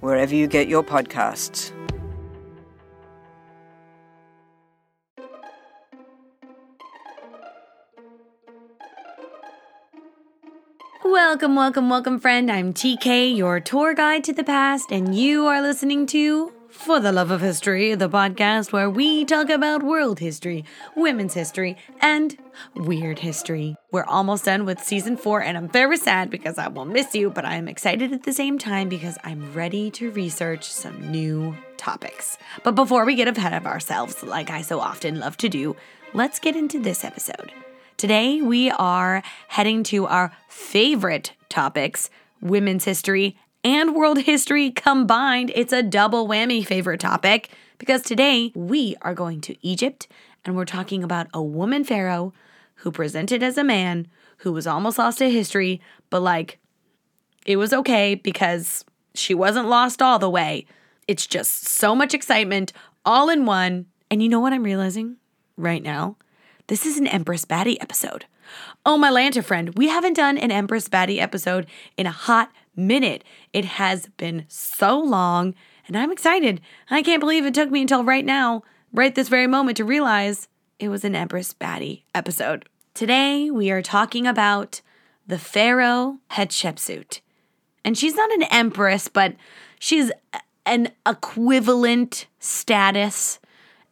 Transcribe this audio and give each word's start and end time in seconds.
wherever 0.00 0.34
you 0.34 0.46
get 0.46 0.68
your 0.68 0.82
podcasts. 0.82 1.72
Welcome, 11.04 11.56
welcome, 11.56 11.88
welcome, 11.88 12.18
friend. 12.20 12.50
I'm 12.50 12.72
TK, 12.72 13.36
your 13.36 13.60
tour 13.60 13.94
guide 13.94 14.24
to 14.24 14.32
the 14.32 14.44
past, 14.44 14.90
and 14.90 15.14
you 15.14 15.46
are 15.46 15.60
listening 15.60 16.06
to 16.06 16.52
For 16.78 17.00
the 17.00 17.10
Love 17.10 17.32
of 17.32 17.40
History, 17.40 17.96
the 17.96 18.08
podcast 18.08 18.72
where 18.72 18.88
we 18.88 19.24
talk 19.24 19.50
about 19.50 19.82
world 19.82 20.20
history, 20.20 20.64
women's 20.94 21.34
history, 21.34 21.76
and 22.00 22.38
weird 22.76 23.18
history. 23.18 23.74
We're 23.90 24.04
almost 24.04 24.44
done 24.44 24.64
with 24.64 24.82
season 24.82 25.16
four, 25.16 25.42
and 25.42 25.56
I'm 25.56 25.68
very 25.68 25.96
sad 25.96 26.30
because 26.30 26.56
I 26.56 26.68
will 26.68 26.84
miss 26.84 27.16
you, 27.16 27.30
but 27.30 27.44
I 27.44 27.56
am 27.56 27.66
excited 27.66 28.12
at 28.12 28.22
the 28.22 28.32
same 28.32 28.58
time 28.58 28.88
because 28.88 29.18
I'm 29.24 29.52
ready 29.52 29.90
to 29.90 30.12
research 30.12 30.70
some 30.70 31.10
new 31.10 31.56
topics. 31.76 32.38
But 32.62 32.76
before 32.76 33.04
we 33.04 33.16
get 33.16 33.26
ahead 33.26 33.54
of 33.54 33.66
ourselves, 33.66 34.22
like 34.22 34.48
I 34.48 34.62
so 34.62 34.78
often 34.78 35.18
love 35.18 35.36
to 35.38 35.48
do, 35.48 35.74
let's 36.14 36.38
get 36.38 36.54
into 36.54 36.80
this 36.80 37.04
episode. 37.04 37.52
Today, 37.96 38.40
we 38.40 38.70
are 38.70 39.24
heading 39.48 39.82
to 39.84 40.06
our 40.06 40.32
favorite 40.48 41.32
topics 41.48 42.08
women's 42.40 42.84
history 42.84 43.36
and 43.68 43.94
world 43.94 44.22
history 44.22 44.70
combined. 44.70 45.52
It's 45.54 45.74
a 45.74 45.82
double 45.82 46.26
whammy 46.26 46.64
favorite 46.64 47.00
topic 47.00 47.50
because 47.76 48.00
today 48.00 48.50
we 48.54 48.96
are 49.02 49.12
going 49.12 49.42
to 49.42 49.56
Egypt 49.60 50.08
and 50.42 50.56
we're 50.56 50.64
talking 50.64 51.04
about 51.04 51.26
a 51.34 51.42
woman 51.42 51.84
pharaoh 51.84 52.32
who 52.76 52.90
presented 52.90 53.42
as 53.42 53.58
a 53.58 53.62
man 53.62 54.08
who 54.38 54.54
was 54.54 54.66
almost 54.66 54.96
lost 54.96 55.18
to 55.18 55.30
history, 55.30 55.82
but 56.08 56.22
like 56.22 56.58
it 57.44 57.56
was 57.56 57.74
okay 57.74 58.14
because 58.14 58.86
she 59.14 59.34
wasn't 59.34 59.68
lost 59.68 60.00
all 60.00 60.18
the 60.18 60.30
way. 60.30 60.64
It's 61.06 61.26
just 61.26 61.68
so 61.68 61.94
much 61.94 62.14
excitement 62.14 62.72
all 63.04 63.28
in 63.28 63.44
one. 63.44 63.84
And 64.10 64.22
you 64.22 64.30
know 64.30 64.40
what 64.40 64.54
I'm 64.54 64.62
realizing 64.62 65.18
right 65.58 65.82
now? 65.82 66.16
This 66.68 66.86
is 66.86 66.96
an 66.96 67.06
Empress 67.06 67.44
Baddie 67.44 67.76
episode. 67.82 68.24
Oh, 68.86 68.96
my 68.96 69.10
Lanta 69.10 69.44
friend, 69.44 69.76
we 69.76 69.88
haven't 69.88 70.14
done 70.14 70.38
an 70.38 70.50
Empress 70.50 70.88
Baddie 70.88 71.20
episode 71.20 71.66
in 71.98 72.06
a 72.06 72.10
hot 72.10 72.50
minute. 72.78 73.24
It 73.52 73.64
has 73.64 74.06
been 74.16 74.46
so 74.48 74.98
long, 74.98 75.54
and 75.86 75.98
I'm 75.98 76.10
excited. 76.10 76.60
I 76.90 77.02
can't 77.02 77.20
believe 77.20 77.44
it 77.44 77.52
took 77.52 77.70
me 77.70 77.82
until 77.82 78.04
right 78.04 78.24
now, 78.24 78.62
right 78.92 79.14
this 79.14 79.28
very 79.28 79.46
moment, 79.46 79.76
to 79.76 79.84
realize 79.84 80.48
it 80.78 80.88
was 80.88 81.04
an 81.04 81.14
Empress 81.14 81.52
Baddie 81.52 82.04
episode. 82.14 82.68
Today, 82.94 83.50
we 83.50 83.70
are 83.70 83.82
talking 83.82 84.26
about 84.26 84.80
the 85.26 85.38
Pharaoh 85.38 86.18
Hatshepsut. 86.30 87.20
And 87.84 87.96
she's 87.96 88.14
not 88.14 88.32
an 88.32 88.44
empress, 88.44 89.08
but 89.08 89.34
she's 89.78 90.10
an 90.66 90.90
equivalent 91.06 92.26
status, 92.38 93.38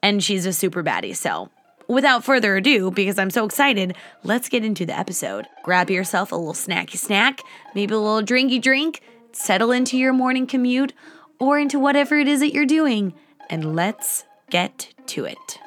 and 0.03 0.23
she's 0.23 0.47
a 0.47 0.53
super 0.53 0.83
baddie. 0.83 1.17
So, 1.17 1.51
without 1.89 2.25
further 2.25 2.57
ado, 2.57 2.91
because 2.91 3.19
I'm 3.19 3.31
so 3.31 3.45
excited, 3.45 3.97
let's 4.23 4.49
get 4.49 4.65
into 4.65 4.87
the 4.87 4.99
episode. 4.99 5.47
Grab 5.63 5.91
yourself 5.91 6.33
a 6.33 6.37
little 6.37 6.53
snacky 6.53 6.97
snack, 6.97 7.41
maybe 7.75 7.95
a 7.95 7.99
little 7.99 8.27
drinky 8.27 8.61
drink, 8.61 9.01
settle 9.33 9.73
into 9.73 9.97
your 9.97 10.13
morning 10.13 10.47
commute, 10.47 10.93
or 11.39 11.59
into 11.59 11.79
whatever 11.79 12.19
it 12.19 12.29
is 12.29 12.41
that 12.41 12.53
you're 12.53 12.67
doing, 12.67 13.15
and 13.51 13.77
let's 13.77 14.25
get 14.51 14.95
to 15.07 15.25
it. 15.25 15.59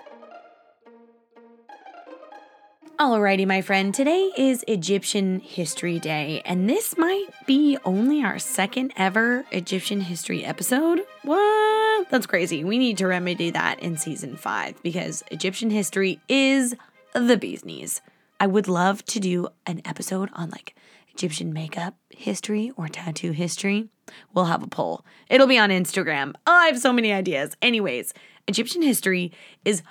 Alrighty, 2.99 3.47
my 3.47 3.61
friend, 3.61 3.93
today 3.93 4.29
is 4.35 4.65
Egyptian 4.67 5.39
History 5.39 5.99
Day, 5.99 6.41
and 6.43 6.69
this 6.69 6.97
might 6.97 7.27
be 7.45 7.77
only 7.85 8.21
our 8.25 8.37
second 8.39 8.91
ever 8.97 9.45
Egyptian 9.53 10.01
history 10.01 10.43
episode. 10.43 11.03
What? 11.23 12.09
That's 12.09 12.25
crazy. 12.25 12.65
We 12.65 12.77
need 12.77 12.97
to 12.97 13.07
remedy 13.07 13.51
that 13.51 13.79
in 13.79 13.95
season 13.95 14.35
five 14.35 14.83
because 14.83 15.23
Egyptian 15.31 15.69
history 15.69 16.19
is 16.27 16.75
the 17.13 17.38
bee's 17.38 17.63
knees. 17.63 18.01
I 18.38 18.47
would 18.47 18.67
love 18.67 19.05
to 19.05 19.21
do 19.21 19.47
an 19.65 19.81
episode 19.85 20.29
on 20.33 20.49
like 20.49 20.75
Egyptian 21.13 21.53
makeup 21.53 21.95
history 22.09 22.73
or 22.75 22.89
tattoo 22.89 23.31
history. 23.31 23.88
We'll 24.33 24.45
have 24.45 24.61
a 24.61 24.67
poll. 24.67 25.05
It'll 25.29 25.47
be 25.47 25.57
on 25.57 25.69
Instagram. 25.69 26.33
Oh, 26.45 26.51
I 26.51 26.65
have 26.65 26.79
so 26.79 26.91
many 26.91 27.13
ideas. 27.13 27.55
Anyways, 27.61 28.13
Egyptian 28.45 28.81
history 28.81 29.31
is 29.63 29.83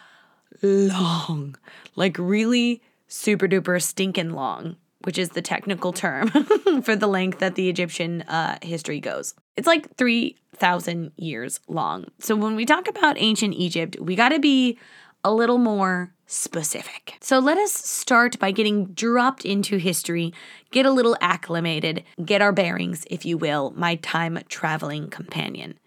long, 0.61 1.57
like 1.97 2.19
really 2.19 2.83
super 3.09 3.49
duper 3.49 3.83
stinking 3.83 4.31
long, 4.31 4.77
which 5.03 5.19
is 5.19 5.31
the 5.31 5.43
technical 5.43 5.93
term 5.93 6.29
for 6.83 6.95
the 6.95 7.07
length 7.07 7.41
that 7.41 7.57
the 7.57 7.69
Egyptian 7.69 8.23
uh, 8.23 8.59
history 8.63 9.01
goes. 9.01 9.35
It's 9.57 9.67
like 9.67 9.97
3,000 9.97 11.13
years 11.17 11.61
long. 11.67 12.07
So 12.21 12.37
when 12.37 12.55
we 12.55 12.65
talk 12.65 12.89
about 12.89 13.17
ancient 13.19 13.55
Egypt, 13.55 13.97
we 14.01 14.15
got 14.15 14.29
to 14.31 14.39
be 14.39 14.79
a 15.25 15.33
little 15.33 15.59
more 15.59 16.13
specific. 16.27 17.15
So 17.21 17.39
let 17.39 17.59
us 17.59 17.73
start 17.73 18.39
by 18.39 18.51
getting 18.51 18.87
dropped 18.87 19.45
into 19.45 19.79
history, 19.79 20.33
get 20.71 20.87
a 20.87 20.93
little 20.93 21.17
acclimated, 21.21 22.05
get 22.25 22.43
our 22.43 22.53
bearings, 22.53 23.07
if 23.11 23.25
you 23.25 23.39
will, 23.39 23.73
my 23.75 23.97
time 23.97 24.39
traveling 24.49 25.09
companion. 25.09 25.79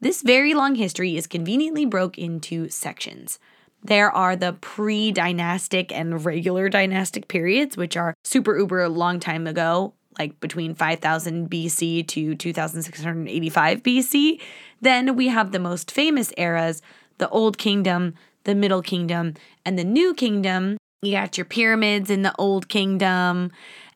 This 0.00 0.22
very 0.22 0.52
long 0.52 0.74
history 0.74 1.16
is 1.16 1.26
conveniently 1.26 1.86
broke 1.86 2.18
into 2.18 2.68
sections. 2.68 3.38
There 3.84 4.10
are 4.10 4.36
the 4.36 4.52
pre 4.54 5.10
dynastic 5.10 5.92
and 5.92 6.24
regular 6.24 6.68
dynastic 6.68 7.28
periods, 7.28 7.76
which 7.76 7.96
are 7.96 8.14
super 8.22 8.56
uber 8.56 8.88
long 8.88 9.18
time 9.18 9.46
ago, 9.46 9.94
like 10.18 10.38
between 10.40 10.74
5000 10.74 11.50
BC 11.50 12.06
to 12.08 12.34
2685 12.34 13.82
BC. 13.82 14.40
Then 14.80 15.16
we 15.16 15.28
have 15.28 15.52
the 15.52 15.58
most 15.58 15.90
famous 15.90 16.32
eras 16.36 16.82
the 17.18 17.28
Old 17.28 17.58
Kingdom, 17.58 18.14
the 18.44 18.54
Middle 18.54 18.82
Kingdom, 18.82 19.34
and 19.64 19.78
the 19.78 19.84
New 19.84 20.14
Kingdom. 20.14 20.76
You 21.02 21.12
got 21.12 21.36
your 21.36 21.44
pyramids 21.44 22.10
in 22.10 22.22
the 22.22 22.34
Old 22.38 22.68
Kingdom, 22.68 23.50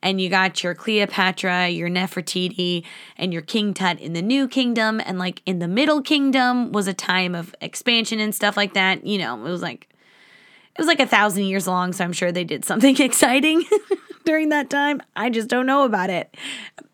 and 0.06 0.20
you 0.20 0.28
got 0.28 0.62
your 0.62 0.72
Cleopatra, 0.72 1.68
your 1.68 1.88
Nefertiti, 1.88 2.84
and 3.16 3.32
your 3.32 3.42
King 3.42 3.74
Tut 3.74 3.98
in 3.98 4.12
the 4.12 4.22
New 4.22 4.46
Kingdom. 4.46 5.02
And 5.04 5.18
like 5.18 5.42
in 5.46 5.58
the 5.58 5.66
Middle 5.66 6.00
Kingdom 6.00 6.70
was 6.70 6.86
a 6.86 6.94
time 6.94 7.34
of 7.34 7.56
expansion 7.60 8.20
and 8.20 8.32
stuff 8.32 8.56
like 8.56 8.74
that. 8.74 9.04
You 9.04 9.18
know, 9.18 9.34
it 9.44 9.50
was 9.50 9.62
like 9.62 9.88
it 9.90 10.78
was 10.78 10.86
like 10.86 11.00
a 11.00 11.08
thousand 11.08 11.46
years 11.46 11.66
long, 11.66 11.92
so 11.92 12.04
I'm 12.04 12.12
sure 12.12 12.30
they 12.30 12.44
did 12.44 12.64
something 12.64 12.96
exciting 13.00 13.64
during 14.24 14.50
that 14.50 14.70
time. 14.70 15.02
I 15.16 15.28
just 15.28 15.48
don't 15.48 15.66
know 15.66 15.84
about 15.84 16.08
it. 16.08 16.36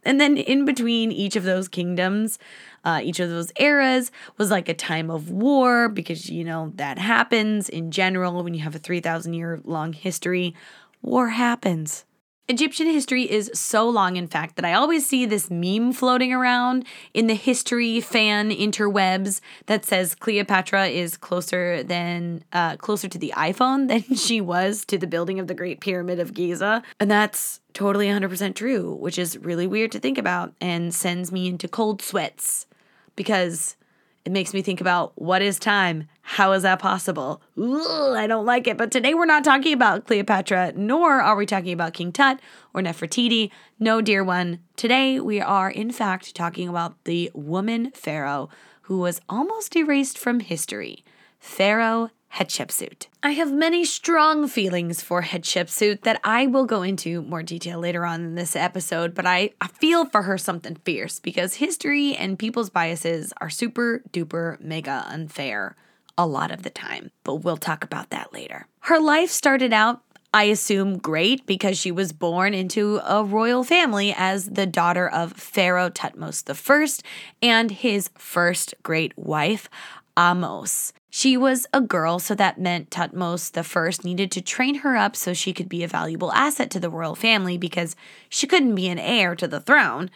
And 0.04 0.18
then 0.18 0.38
in 0.38 0.64
between 0.64 1.12
each 1.12 1.36
of 1.36 1.44
those 1.44 1.68
kingdoms, 1.68 2.38
uh, 2.82 3.02
each 3.04 3.20
of 3.20 3.28
those 3.28 3.52
eras 3.56 4.10
was 4.38 4.50
like 4.50 4.70
a 4.70 4.74
time 4.74 5.10
of 5.10 5.30
war 5.30 5.90
because, 5.90 6.30
you 6.30 6.44
know, 6.44 6.72
that 6.76 6.98
happens 6.98 7.68
in 7.68 7.90
general 7.90 8.42
when 8.42 8.54
you 8.54 8.60
have 8.60 8.74
a 8.74 8.78
3,000 8.78 9.34
year 9.34 9.60
long 9.64 9.92
history. 9.92 10.54
War 11.02 11.28
happens. 11.28 12.06
Egyptian 12.48 12.88
history 12.88 13.30
is 13.30 13.50
so 13.54 13.88
long, 13.88 14.16
in 14.16 14.26
fact, 14.26 14.56
that 14.56 14.64
I 14.64 14.72
always 14.74 15.06
see 15.06 15.26
this 15.26 15.48
meme 15.48 15.92
floating 15.92 16.32
around 16.32 16.84
in 17.14 17.28
the 17.28 17.34
history 17.34 18.00
fan 18.00 18.50
interwebs 18.50 19.40
that 19.66 19.84
says 19.84 20.16
Cleopatra 20.16 20.88
is 20.88 21.16
closer 21.16 21.84
than 21.84 22.42
uh, 22.52 22.76
closer 22.76 23.08
to 23.08 23.18
the 23.18 23.32
iPhone 23.36 23.86
than 23.86 24.02
she 24.16 24.40
was 24.40 24.84
to 24.86 24.98
the 24.98 25.06
building 25.06 25.38
of 25.38 25.46
the 25.46 25.54
Great 25.54 25.80
Pyramid 25.80 26.18
of 26.18 26.34
Giza, 26.34 26.82
and 26.98 27.08
that's 27.08 27.60
totally 27.74 28.08
100% 28.08 28.56
true, 28.56 28.92
which 28.94 29.18
is 29.18 29.38
really 29.38 29.68
weird 29.68 29.92
to 29.92 30.00
think 30.00 30.18
about 30.18 30.52
and 30.60 30.92
sends 30.92 31.30
me 31.30 31.46
into 31.46 31.68
cold 31.68 32.02
sweats 32.02 32.66
because 33.14 33.76
it 34.24 34.32
makes 34.32 34.52
me 34.52 34.62
think 34.62 34.80
about 34.80 35.12
what 35.14 35.42
is 35.42 35.58
time? 35.58 36.08
How 36.22 36.52
is 36.52 36.62
that 36.62 36.78
possible? 36.78 37.42
Ugh, 37.60 38.16
I 38.16 38.26
don't 38.26 38.46
like 38.46 38.66
it. 38.66 38.78
But 38.78 38.90
today 38.90 39.12
we're 39.12 39.26
not 39.26 39.44
talking 39.44 39.74
about 39.74 40.06
Cleopatra, 40.06 40.72
nor 40.76 41.20
are 41.20 41.36
we 41.36 41.44
talking 41.44 41.72
about 41.72 41.92
King 41.92 42.12
Tut 42.12 42.40
or 42.72 42.80
Nefertiti. 42.80 43.50
No, 43.78 44.00
dear 44.00 44.24
one. 44.24 44.60
Today 44.76 45.20
we 45.20 45.40
are, 45.40 45.70
in 45.70 45.90
fact, 45.90 46.34
talking 46.34 46.68
about 46.68 47.02
the 47.04 47.30
woman 47.34 47.90
pharaoh 47.90 48.48
who 48.82 48.98
was 48.98 49.20
almost 49.28 49.76
erased 49.76 50.16
from 50.16 50.40
history 50.40 51.04
Pharaoh 51.38 52.10
Hatshepsut. 52.36 53.08
I 53.22 53.32
have 53.32 53.52
many 53.52 53.84
strong 53.84 54.48
feelings 54.48 55.02
for 55.02 55.22
Hatshepsut 55.22 56.02
that 56.02 56.18
I 56.24 56.46
will 56.46 56.64
go 56.64 56.82
into 56.82 57.20
more 57.22 57.42
detail 57.42 57.78
later 57.78 58.06
on 58.06 58.22
in 58.22 58.34
this 58.36 58.56
episode, 58.56 59.14
but 59.14 59.26
I, 59.26 59.50
I 59.60 59.66
feel 59.68 60.06
for 60.06 60.22
her 60.22 60.38
something 60.38 60.76
fierce 60.76 61.18
because 61.18 61.54
history 61.54 62.16
and 62.16 62.38
people's 62.38 62.70
biases 62.70 63.34
are 63.40 63.50
super 63.50 64.02
duper 64.12 64.58
mega 64.60 65.04
unfair 65.08 65.76
a 66.16 66.26
lot 66.26 66.50
of 66.50 66.62
the 66.62 66.70
time, 66.70 67.10
but 67.24 67.36
we'll 67.36 67.56
talk 67.56 67.84
about 67.84 68.10
that 68.10 68.32
later. 68.32 68.66
Her 68.80 69.00
life 69.00 69.30
started 69.30 69.72
out 69.72 70.02
I 70.34 70.44
assume 70.44 70.96
great 70.96 71.44
because 71.44 71.76
she 71.76 71.92
was 71.92 72.12
born 72.12 72.54
into 72.54 73.00
a 73.04 73.22
royal 73.22 73.64
family 73.64 74.14
as 74.16 74.46
the 74.46 74.64
daughter 74.64 75.06
of 75.06 75.34
Pharaoh 75.34 75.90
Thutmose 75.90 76.42
I 76.48 77.02
and 77.42 77.70
his 77.70 78.08
first 78.16 78.74
great 78.82 79.12
wife, 79.18 79.68
Ahmose. 80.16 80.92
She 81.10 81.36
was 81.36 81.66
a 81.74 81.82
girl, 81.82 82.18
so 82.18 82.34
that 82.34 82.58
meant 82.58 82.88
Thutmose 82.88 83.52
I 83.54 84.04
needed 84.08 84.30
to 84.30 84.40
train 84.40 84.76
her 84.76 84.96
up 84.96 85.16
so 85.16 85.34
she 85.34 85.52
could 85.52 85.68
be 85.68 85.84
a 85.84 85.88
valuable 85.88 86.32
asset 86.32 86.70
to 86.70 86.80
the 86.80 86.88
royal 86.88 87.14
family 87.14 87.58
because 87.58 87.94
she 88.30 88.46
couldn't 88.46 88.74
be 88.74 88.88
an 88.88 88.98
heir 88.98 89.34
to 89.36 89.46
the 89.46 89.60
throne. 89.60 90.10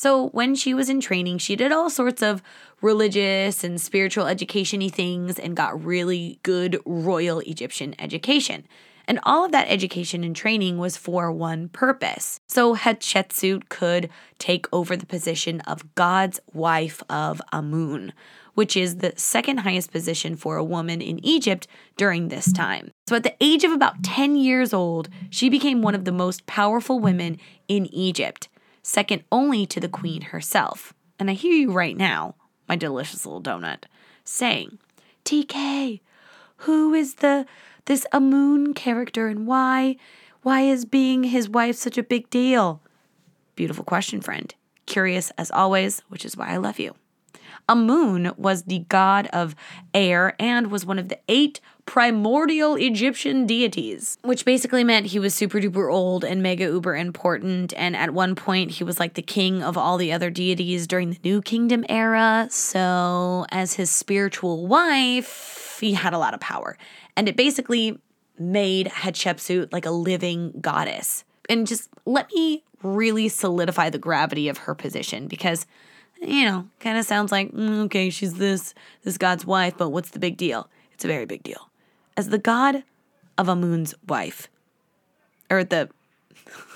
So 0.00 0.28
when 0.28 0.54
she 0.54 0.72
was 0.72 0.88
in 0.88 0.98
training, 1.02 1.36
she 1.36 1.56
did 1.56 1.72
all 1.72 1.90
sorts 1.90 2.22
of 2.22 2.42
religious 2.80 3.62
and 3.62 3.78
spiritual 3.78 4.26
education 4.26 4.88
things 4.88 5.38
and 5.38 5.54
got 5.54 5.84
really 5.84 6.40
good 6.42 6.80
royal 6.86 7.40
Egyptian 7.40 7.94
education. 7.98 8.66
And 9.06 9.20
all 9.24 9.44
of 9.44 9.52
that 9.52 9.68
education 9.68 10.24
and 10.24 10.34
training 10.34 10.78
was 10.78 10.96
for 10.96 11.30
one 11.30 11.68
purpose. 11.68 12.40
So 12.48 12.74
Hatshepsut 12.74 13.68
could 13.68 14.08
take 14.38 14.66
over 14.72 14.96
the 14.96 15.04
position 15.04 15.60
of 15.66 15.94
God's 15.94 16.40
wife 16.54 17.02
of 17.10 17.42
Amun, 17.52 18.14
which 18.54 18.78
is 18.78 18.96
the 18.96 19.12
second 19.16 19.58
highest 19.58 19.92
position 19.92 20.34
for 20.34 20.56
a 20.56 20.64
woman 20.64 21.02
in 21.02 21.22
Egypt 21.22 21.66
during 21.98 22.28
this 22.28 22.50
time. 22.50 22.90
So 23.06 23.16
at 23.16 23.22
the 23.22 23.36
age 23.38 23.64
of 23.64 23.72
about 23.72 24.02
10 24.02 24.36
years 24.36 24.72
old, 24.72 25.10
she 25.28 25.50
became 25.50 25.82
one 25.82 25.94
of 25.94 26.06
the 26.06 26.12
most 26.12 26.46
powerful 26.46 26.98
women 26.98 27.36
in 27.68 27.84
Egypt, 27.92 28.48
second 28.82 29.24
only 29.30 29.66
to 29.66 29.80
the 29.80 29.88
queen 29.88 30.22
herself. 30.22 30.94
And 31.18 31.30
I 31.30 31.34
hear 31.34 31.52
you 31.52 31.72
right 31.72 31.96
now, 31.96 32.34
my 32.68 32.76
delicious 32.76 33.26
little 33.26 33.42
donut, 33.42 33.84
saying, 34.24 34.78
TK, 35.24 36.00
who 36.58 36.94
is 36.94 37.14
the 37.16 37.46
this 37.86 38.06
Amun 38.12 38.74
character 38.74 39.28
and 39.28 39.46
why? 39.46 39.96
Why 40.42 40.62
is 40.62 40.84
being 40.84 41.24
his 41.24 41.48
wife 41.48 41.76
such 41.76 41.98
a 41.98 42.02
big 42.02 42.30
deal? 42.30 42.82
Beautiful 43.56 43.84
question, 43.84 44.20
friend. 44.20 44.54
Curious 44.86 45.30
as 45.36 45.50
always, 45.50 46.00
which 46.08 46.24
is 46.24 46.36
why 46.36 46.48
I 46.48 46.56
love 46.56 46.78
you. 46.78 46.94
Amun 47.70 48.32
was 48.36 48.64
the 48.64 48.80
god 48.88 49.28
of 49.32 49.54
air 49.94 50.34
and 50.40 50.72
was 50.72 50.84
one 50.84 50.98
of 50.98 51.08
the 51.08 51.18
eight 51.28 51.60
primordial 51.86 52.74
Egyptian 52.74 53.46
deities, 53.46 54.18
which 54.22 54.44
basically 54.44 54.82
meant 54.82 55.06
he 55.06 55.18
was 55.18 55.34
super 55.34 55.58
duper 55.60 55.92
old 55.92 56.24
and 56.24 56.42
mega 56.42 56.64
uber 56.64 56.96
important. 56.96 57.72
And 57.76 57.96
at 57.96 58.12
one 58.12 58.34
point, 58.34 58.72
he 58.72 58.84
was 58.84 58.98
like 58.98 59.14
the 59.14 59.22
king 59.22 59.62
of 59.62 59.78
all 59.78 59.98
the 59.98 60.12
other 60.12 60.30
deities 60.30 60.86
during 60.86 61.10
the 61.10 61.18
New 61.22 61.40
Kingdom 61.40 61.84
era. 61.88 62.48
So, 62.50 63.46
as 63.50 63.74
his 63.74 63.90
spiritual 63.90 64.66
wife, 64.66 65.78
he 65.80 65.94
had 65.94 66.12
a 66.12 66.18
lot 66.18 66.34
of 66.34 66.40
power. 66.40 66.76
And 67.16 67.28
it 67.28 67.36
basically 67.36 67.98
made 68.38 68.86
Hatshepsut 68.86 69.72
like 69.72 69.86
a 69.86 69.90
living 69.90 70.52
goddess. 70.60 71.24
And 71.48 71.66
just 71.66 71.88
let 72.04 72.32
me 72.32 72.64
really 72.82 73.28
solidify 73.28 73.90
the 73.90 73.98
gravity 73.98 74.48
of 74.48 74.58
her 74.58 74.74
position 74.74 75.28
because 75.28 75.66
you 76.20 76.44
know, 76.44 76.68
kind 76.80 76.98
of 76.98 77.04
sounds 77.04 77.32
like 77.32 77.52
mm, 77.52 77.84
okay, 77.84 78.10
she's 78.10 78.34
this 78.34 78.74
this 79.02 79.18
god's 79.18 79.44
wife, 79.44 79.74
but 79.76 79.90
what's 79.90 80.10
the 80.10 80.18
big 80.18 80.36
deal? 80.36 80.68
It's 80.92 81.04
a 81.04 81.08
very 81.08 81.26
big 81.26 81.42
deal. 81.42 81.70
As 82.16 82.28
the 82.28 82.38
god 82.38 82.84
of 83.38 83.48
Amun's 83.48 83.94
wife, 84.06 84.48
or 85.50 85.64
the 85.64 85.88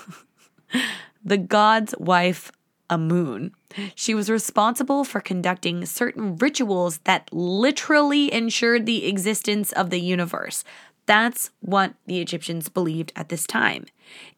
the 1.25 1.39
god's 1.39 1.95
wife 1.99 2.51
Amun, 2.91 3.53
she 3.95 4.15
was 4.15 4.31
responsible 4.31 5.05
for 5.05 5.21
conducting 5.21 5.85
certain 5.87 6.37
rituals 6.37 6.99
that 7.05 7.29
literally 7.33 8.33
ensured 8.33 8.87
the 8.87 9.07
existence 9.07 9.73
of 9.73 9.91
the 9.91 10.01
universe. 10.01 10.65
That's 11.07 11.51
what 11.61 11.95
the 12.07 12.21
Egyptians 12.21 12.69
believed 12.69 13.13
at 13.15 13.29
this 13.29 13.47
time. 13.47 13.87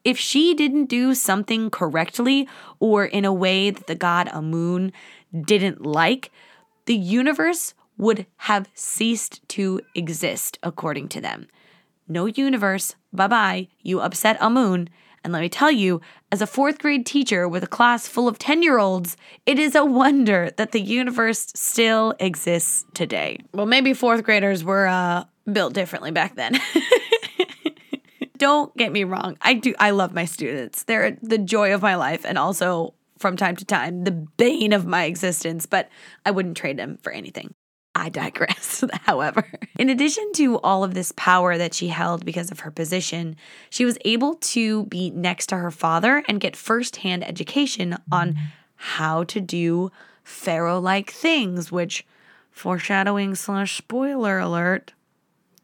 If 0.03 0.17
she 0.17 0.53
didn't 0.53 0.85
do 0.85 1.13
something 1.13 1.69
correctly 1.69 2.47
or 2.79 3.05
in 3.05 3.25
a 3.25 3.33
way 3.33 3.69
that 3.69 3.87
the 3.87 3.95
god 3.95 4.29
Amun 4.33 4.91
didn't 5.45 5.85
like, 5.85 6.31
the 6.85 6.95
universe 6.95 7.73
would 7.97 8.25
have 8.37 8.69
ceased 8.73 9.47
to 9.49 9.81
exist, 9.95 10.59
according 10.61 11.09
to 11.09 11.21
them. 11.21 11.47
No 12.07 12.25
universe, 12.25 12.95
bye 13.11 13.27
bye, 13.27 13.67
you 13.81 13.99
upset 13.99 14.37
Amun, 14.39 14.89
and 15.27 15.33
let 15.33 15.41
me 15.41 15.49
tell 15.49 15.69
you, 15.69 15.99
as 16.31 16.41
a 16.41 16.47
fourth 16.47 16.79
grade 16.79 17.05
teacher 17.05 17.49
with 17.49 17.61
a 17.61 17.67
class 17.67 18.07
full 18.07 18.29
of 18.29 18.39
10 18.39 18.63
year 18.63 18.79
olds, 18.79 19.17
it 19.45 19.59
is 19.59 19.75
a 19.75 19.83
wonder 19.83 20.51
that 20.55 20.71
the 20.71 20.79
universe 20.79 21.51
still 21.53 22.15
exists 22.21 22.85
today. 22.93 23.37
Well, 23.53 23.65
maybe 23.65 23.93
fourth 23.93 24.23
graders 24.23 24.63
were 24.63 24.87
uh, 24.87 25.25
built 25.51 25.73
differently 25.73 26.11
back 26.11 26.35
then. 26.35 26.57
Don't 28.37 28.73
get 28.77 28.93
me 28.93 29.03
wrong. 29.03 29.37
I 29.41 29.55
do 29.55 29.75
I 29.79 29.89
love 29.89 30.13
my 30.13 30.23
students. 30.23 30.83
They're 30.83 31.17
the 31.21 31.39
joy 31.39 31.73
of 31.73 31.81
my 31.81 31.95
life 31.95 32.23
and 32.23 32.37
also 32.37 32.93
from 33.17 33.35
time 33.35 33.57
to 33.57 33.65
time 33.65 34.05
the 34.05 34.11
bane 34.11 34.71
of 34.71 34.85
my 34.85 35.03
existence, 35.03 35.65
but 35.65 35.89
I 36.25 36.31
wouldn't 36.31 36.55
trade 36.55 36.77
them 36.77 36.99
for 37.01 37.11
anything. 37.11 37.53
I 37.97 38.09
digress, 38.09 38.83
however. 39.05 39.49
In 39.79 39.89
addition 39.89 40.31
to 40.33 40.59
all 40.59 40.83
of 40.83 40.93
this 40.93 41.11
power 41.13 41.57
that 41.57 41.73
she 41.73 41.87
held 41.87 42.25
because 42.25 42.51
of 42.51 42.59
her 42.59 42.69
position, 42.69 43.35
she 43.71 43.85
was 43.85 43.97
able 44.05 44.35
to 44.35 44.85
be 44.85 45.09
next 45.09 45.47
to 45.47 45.57
her 45.57 45.71
father 45.71 46.23
and 46.27 46.39
get 46.39 46.55
firsthand 46.55 47.27
education 47.27 47.97
on 48.11 48.37
how 48.75 49.23
to 49.23 49.41
do 49.41 49.91
pharaoh 50.23 50.79
like 50.79 51.09
things, 51.09 51.71
which, 51.71 52.05
foreshadowing 52.51 53.33
slash 53.33 53.77
spoiler 53.77 54.37
alert, 54.37 54.93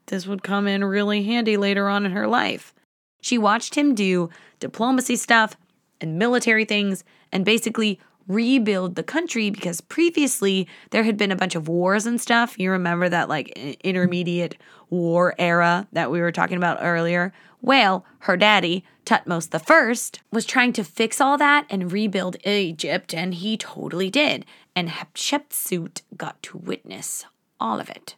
this 0.07 0.25
would 0.25 0.41
come 0.41 0.67
in 0.67 0.83
really 0.83 1.23
handy 1.23 1.55
later 1.55 1.87
on 1.87 2.03
in 2.03 2.13
her 2.13 2.27
life. 2.27 2.73
She 3.21 3.37
watched 3.37 3.75
him 3.75 3.93
do 3.93 4.31
diplomacy 4.59 5.17
stuff 5.17 5.55
and 6.01 6.17
military 6.17 6.65
things 6.65 7.03
and 7.31 7.45
basically 7.45 7.99
rebuild 8.27 8.95
the 8.95 9.03
country 9.03 9.49
because 9.49 9.81
previously 9.81 10.67
there 10.91 11.03
had 11.03 11.17
been 11.17 11.31
a 11.31 11.35
bunch 11.35 11.55
of 11.55 11.67
wars 11.67 12.05
and 12.05 12.19
stuff. 12.19 12.57
You 12.59 12.71
remember 12.71 13.09
that 13.09 13.29
like 13.29 13.49
intermediate 13.83 14.57
war 14.89 15.35
era 15.37 15.87
that 15.91 16.11
we 16.11 16.21
were 16.21 16.31
talking 16.31 16.57
about 16.57 16.79
earlier? 16.81 17.33
Well, 17.61 18.05
her 18.19 18.35
daddy, 18.35 18.83
Thutmose 19.05 19.49
I, 19.53 20.19
was 20.31 20.45
trying 20.45 20.73
to 20.73 20.83
fix 20.83 21.21
all 21.21 21.37
that 21.37 21.65
and 21.69 21.91
rebuild 21.91 22.35
Egypt, 22.45 23.13
and 23.13 23.33
he 23.33 23.55
totally 23.55 24.09
did. 24.09 24.45
And 24.75 24.89
Hatshepsut 24.89 26.01
got 26.17 26.41
to 26.43 26.57
witness 26.57 27.25
all 27.59 27.79
of 27.79 27.89
it. 27.89 28.15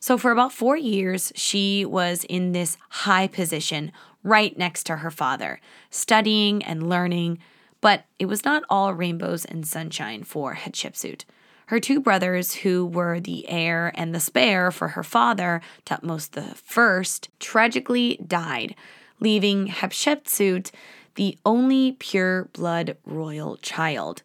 So, 0.00 0.18
for 0.18 0.30
about 0.30 0.52
four 0.52 0.76
years, 0.76 1.32
she 1.34 1.84
was 1.84 2.24
in 2.24 2.52
this 2.52 2.76
high 2.88 3.26
position 3.26 3.92
right 4.22 4.56
next 4.56 4.84
to 4.84 4.96
her 4.96 5.10
father, 5.10 5.60
studying 5.90 6.62
and 6.64 6.88
learning 6.88 7.38
but 7.80 8.04
it 8.18 8.26
was 8.26 8.44
not 8.44 8.64
all 8.68 8.94
rainbows 8.94 9.44
and 9.44 9.66
sunshine 9.66 10.22
for 10.24 10.54
Hatshepsut. 10.54 11.24
Her 11.66 11.80
two 11.80 12.00
brothers, 12.00 12.54
who 12.54 12.86
were 12.86 13.20
the 13.20 13.48
heir 13.48 13.92
and 13.94 14.14
the 14.14 14.20
spare 14.20 14.70
for 14.70 14.88
her 14.88 15.02
father, 15.02 15.60
Thutmose 15.84 16.30
I, 16.36 17.28
tragically 17.38 18.18
died, 18.26 18.74
leaving 19.20 19.68
Hatshepsut 19.68 20.70
the 21.16 21.36
only 21.44 21.92
pure 21.92 22.44
blood 22.52 22.96
royal 23.04 23.56
child. 23.56 24.22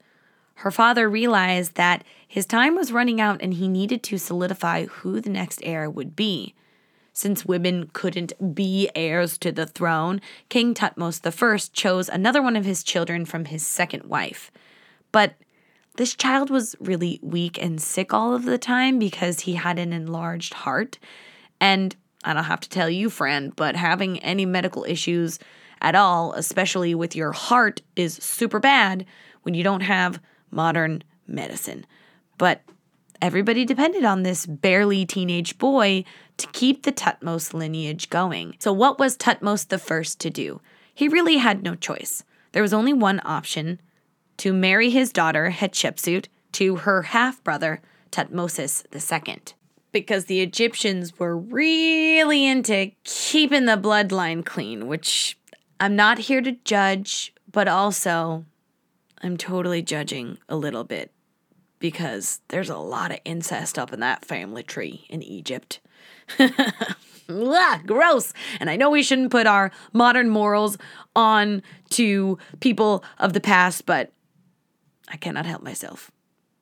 Her 0.56 0.72
father 0.72 1.10
realized 1.10 1.76
that 1.76 2.06
his 2.26 2.46
time 2.46 2.76
was 2.76 2.94
running 2.94 3.20
out 3.20 3.42
and 3.42 3.56
he 3.56 3.68
needed 3.68 4.04
to 4.04 4.18
solidify 4.18 4.86
who 4.86 5.20
the 5.20 5.30
next 5.30 5.60
heir 5.64 5.90
would 5.90 6.16
be. 6.16 6.54
Since 7.14 7.46
women 7.46 7.92
couldn't 7.94 8.56
be 8.56 8.90
heirs 8.96 9.38
to 9.38 9.52
the 9.52 9.68
throne, 9.68 10.20
King 10.50 10.74
Thutmose 10.74 11.22
I 11.24 11.58
chose 11.72 12.10
another 12.10 12.42
one 12.42 12.56
of 12.56 12.66
his 12.66 12.84
children 12.84 13.24
from 13.26 13.46
his 13.46 13.66
second 13.66 14.06
wife. 14.06 14.52
But 15.12 15.36
this 15.96 16.16
child 16.16 16.50
was 16.50 16.76
really 16.80 17.20
weak 17.22 17.62
and 17.62 17.80
sick 17.80 18.14
all 18.14 18.34
of 18.34 18.46
the 18.46 18.58
time 18.58 18.98
because 18.98 19.42
he 19.42 19.54
had 19.54 19.78
an 19.78 19.94
enlarged 19.94 20.56
heart. 20.56 20.98
And 21.62 21.96
I 22.24 22.34
don't 22.34 22.46
have 22.46 22.62
to 22.62 22.70
tell 22.70 22.90
you, 22.90 23.12
friend, 23.12 23.56
but 23.56 23.76
having 23.76 24.18
any 24.20 24.48
medical 24.48 24.84
issues 24.84 25.38
at 25.82 25.94
all, 25.94 26.34
especially 26.34 26.96
with 26.96 27.16
your 27.16 27.32
heart, 27.32 27.84
is 27.96 28.16
super 28.16 28.60
bad 28.60 29.06
when 29.44 29.54
you 29.54 29.64
don't 29.64 29.82
have 29.82 30.20
modern 30.50 31.04
medicine. 31.28 31.86
But 32.40 32.64
everybody 33.24 33.64
depended 33.64 34.04
on 34.04 34.24
this 34.24 34.46
barely 34.46 35.06
teenage 35.06 35.58
boy 35.58 36.04
to 36.36 36.46
keep 36.48 36.84
the 36.84 36.92
Thutmose 36.92 37.54
lineage 37.54 38.10
going. 38.10 38.54
So, 38.60 38.74
what 38.74 39.00
was 39.00 39.18
Thutmose 39.18 39.70
the 39.70 39.80
first 39.80 40.20
to 40.20 40.30
do? 40.30 40.60
He 40.94 41.08
really 41.08 41.38
had 41.38 41.64
no 41.64 41.74
choice. 41.74 42.24
There 42.52 42.62
was 42.62 42.74
only 42.74 42.92
one 42.92 43.22
option 43.24 43.80
to 44.38 44.52
marry 44.52 44.90
his 44.90 45.14
daughter 45.14 45.52
Hatshepsut 45.52 46.26
to 46.52 46.76
her 46.78 47.04
half 47.04 47.42
brother 47.44 47.82
Tutmosis 48.12 48.84
II. 48.94 49.38
because 49.94 50.26
the 50.26 50.42
Egyptians 50.42 51.18
were 51.18 51.38
really 51.38 52.46
into 52.46 52.92
keeping 53.06 53.66
the 53.66 53.78
bloodline 53.78 54.46
clean, 54.46 54.88
which 54.88 55.38
I'm 55.80 55.96
not 55.96 56.18
here 56.18 56.42
to 56.42 56.52
judge, 56.66 57.34
but 57.50 57.70
also 57.70 58.44
I'm 59.22 59.38
totally 59.38 59.82
judging 59.82 60.40
a 60.50 60.58
little 60.58 60.84
bit 60.84 61.12
because 61.84 62.40
there's 62.48 62.70
a 62.70 62.78
lot 62.78 63.12
of 63.12 63.20
incest 63.26 63.78
up 63.78 63.92
in 63.92 64.00
that 64.00 64.24
family 64.24 64.64
tree 64.64 65.06
in 65.10 65.22
Egypt. 65.22 65.82
Ugh, 66.40 67.82
gross. 67.86 68.32
And 68.62 68.70
I 68.70 68.78
know 68.78 68.90
we 68.90 69.04
shouldn't 69.04 69.32
put 69.32 69.48
our 69.48 69.70
modern 69.92 70.30
morals 70.30 70.78
on 71.14 71.62
to 71.90 72.38
people 72.62 73.04
of 73.20 73.34
the 73.34 73.42
past, 73.42 73.86
but 73.86 74.14
I 75.10 75.18
cannot 75.18 75.46
help 75.46 75.62
myself. 75.62 76.10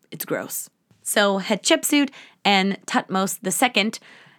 It's 0.09 0.25
gross. 0.25 0.71
So 1.03 1.39
Hatshepsut 1.39 2.09
and 2.43 2.83
Thutmose 2.87 3.37
II, 3.45 3.91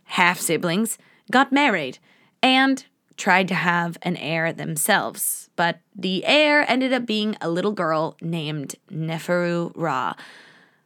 half 0.06 0.40
siblings, 0.40 0.98
got 1.30 1.52
married 1.52 1.98
and 2.42 2.84
tried 3.16 3.46
to 3.46 3.54
have 3.54 3.98
an 4.02 4.16
heir 4.16 4.52
themselves. 4.52 5.48
But 5.54 5.78
the 5.94 6.24
heir 6.24 6.68
ended 6.68 6.92
up 6.92 7.06
being 7.06 7.36
a 7.40 7.48
little 7.48 7.70
girl 7.70 8.16
named 8.20 8.74
Neferura, 8.90 10.16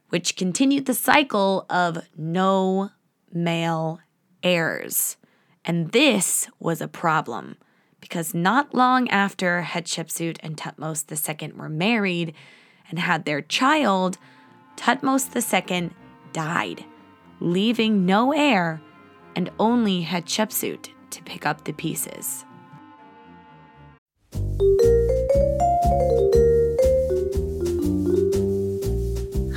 which 0.08 0.36
continued 0.36 0.86
the 0.86 0.94
cycle 0.94 1.66
of 1.68 1.98
no 2.16 2.90
male 3.32 4.00
heirs. 4.42 5.16
And 5.64 5.92
this 5.92 6.48
was 6.58 6.80
a 6.80 6.88
problem 6.88 7.56
because 8.00 8.34
not 8.34 8.74
long 8.74 9.08
after 9.08 9.62
Hatshepsut 9.62 10.38
and 10.40 10.56
Thutmose 10.56 11.04
II 11.10 11.52
were 11.52 11.68
married 11.68 12.34
and 12.88 12.98
had 12.98 13.24
their 13.24 13.42
child, 13.42 14.18
Thutmose 14.76 15.34
II 15.34 15.90
died, 16.32 16.84
leaving 17.40 18.06
no 18.06 18.32
heir 18.32 18.80
and 19.34 19.50
only 19.58 20.04
Hatshepsut 20.04 20.88
to 21.10 21.22
pick 21.24 21.44
up 21.44 21.64
the 21.64 21.72
pieces. 21.72 22.44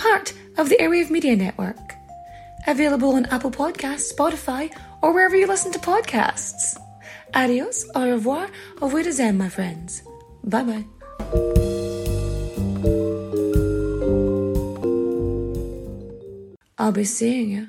part 0.00 0.32
of 0.56 0.70
the 0.70 0.76
Airwave 0.76 1.10
Media 1.10 1.36
Network. 1.36 1.94
Available 2.66 3.14
on 3.16 3.26
Apple 3.26 3.50
Podcasts, 3.50 4.12
Spotify, 4.12 4.72
or 5.02 5.12
wherever 5.12 5.36
you 5.36 5.46
listen 5.46 5.70
to 5.72 5.78
podcasts. 5.78 6.78
Adios, 7.34 7.86
au 7.94 8.10
revoir, 8.10 8.48
au 8.80 8.88
revoir, 8.88 9.32
my 9.34 9.48
friends. 9.50 10.02
Bye 10.42 10.62
bye. 10.62 10.84
I'll 16.78 16.92
be 16.92 17.04
seeing 17.04 17.50
you. 17.50 17.68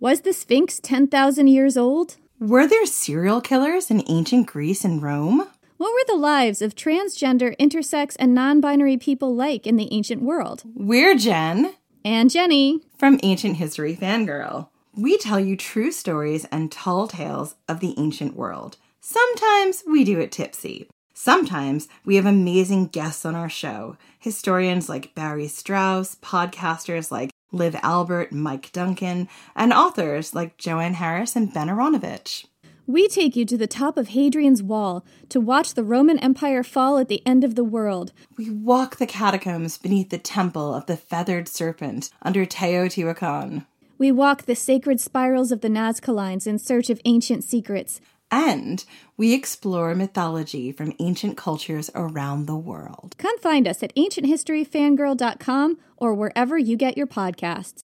Was 0.00 0.22
the 0.22 0.32
Sphinx 0.32 0.80
10,000 0.82 1.46
years 1.46 1.76
old? 1.76 2.16
Were 2.40 2.66
there 2.66 2.86
serial 2.86 3.42
killers 3.42 3.90
in 3.90 4.02
ancient 4.08 4.46
Greece 4.46 4.82
and 4.82 5.02
Rome? 5.02 5.46
What 5.78 5.92
were 5.92 6.04
the 6.06 6.18
lives 6.18 6.62
of 6.62 6.74
transgender, 6.74 7.54
intersex, 7.58 8.16
and 8.18 8.34
non 8.34 8.62
binary 8.62 8.96
people 8.96 9.34
like 9.34 9.66
in 9.66 9.76
the 9.76 9.92
ancient 9.92 10.22
world? 10.22 10.62
We're 10.74 11.14
Jen. 11.14 11.74
And 12.02 12.30
Jenny. 12.30 12.80
From 12.96 13.20
Ancient 13.22 13.56
History 13.56 13.94
Fangirl. 13.94 14.68
We 14.94 15.18
tell 15.18 15.38
you 15.38 15.54
true 15.54 15.92
stories 15.92 16.46
and 16.46 16.72
tall 16.72 17.08
tales 17.08 17.56
of 17.68 17.80
the 17.80 17.94
ancient 17.98 18.34
world. 18.36 18.78
Sometimes 19.02 19.82
we 19.86 20.02
do 20.02 20.18
it 20.18 20.32
tipsy. 20.32 20.88
Sometimes 21.12 21.88
we 22.06 22.16
have 22.16 22.26
amazing 22.26 22.86
guests 22.86 23.26
on 23.26 23.34
our 23.34 23.50
show 23.50 23.98
historians 24.18 24.88
like 24.88 25.14
Barry 25.14 25.46
Strauss, 25.46 26.14
podcasters 26.16 27.10
like 27.10 27.30
Liv 27.52 27.76
Albert, 27.82 28.32
Mike 28.32 28.72
Duncan, 28.72 29.28
and 29.54 29.74
authors 29.74 30.34
like 30.34 30.56
Joanne 30.56 30.94
Harris 30.94 31.36
and 31.36 31.52
Ben 31.52 31.68
Aaronovitch. 31.68 32.46
We 32.88 33.08
take 33.08 33.34
you 33.34 33.44
to 33.46 33.56
the 33.56 33.66
top 33.66 33.96
of 33.96 34.08
Hadrian's 34.08 34.62
Wall 34.62 35.04
to 35.30 35.40
watch 35.40 35.74
the 35.74 35.82
Roman 35.82 36.20
Empire 36.20 36.62
fall 36.62 36.98
at 36.98 37.08
the 37.08 37.20
end 37.26 37.42
of 37.42 37.56
the 37.56 37.64
world. 37.64 38.12
We 38.38 38.48
walk 38.48 38.96
the 38.96 39.06
catacombs 39.06 39.76
beneath 39.76 40.10
the 40.10 40.18
temple 40.18 40.72
of 40.72 40.86
the 40.86 40.96
feathered 40.96 41.48
serpent 41.48 42.10
under 42.22 42.46
Teotihuacan. 42.46 43.66
We 43.98 44.12
walk 44.12 44.42
the 44.42 44.54
sacred 44.54 45.00
spirals 45.00 45.50
of 45.50 45.62
the 45.62 45.68
Nazca 45.68 46.14
Lines 46.14 46.46
in 46.46 46.60
search 46.60 46.88
of 46.88 47.00
ancient 47.04 47.42
secrets. 47.42 48.00
And 48.30 48.84
we 49.16 49.34
explore 49.34 49.94
mythology 49.96 50.70
from 50.70 50.94
ancient 51.00 51.36
cultures 51.36 51.90
around 51.94 52.46
the 52.46 52.56
world. 52.56 53.16
Come 53.18 53.38
find 53.38 53.66
us 53.66 53.82
at 53.82 53.94
ancienthistoryfangirl.com 53.96 55.78
or 55.96 56.14
wherever 56.14 56.56
you 56.56 56.76
get 56.76 56.96
your 56.96 57.06
podcasts. 57.08 57.82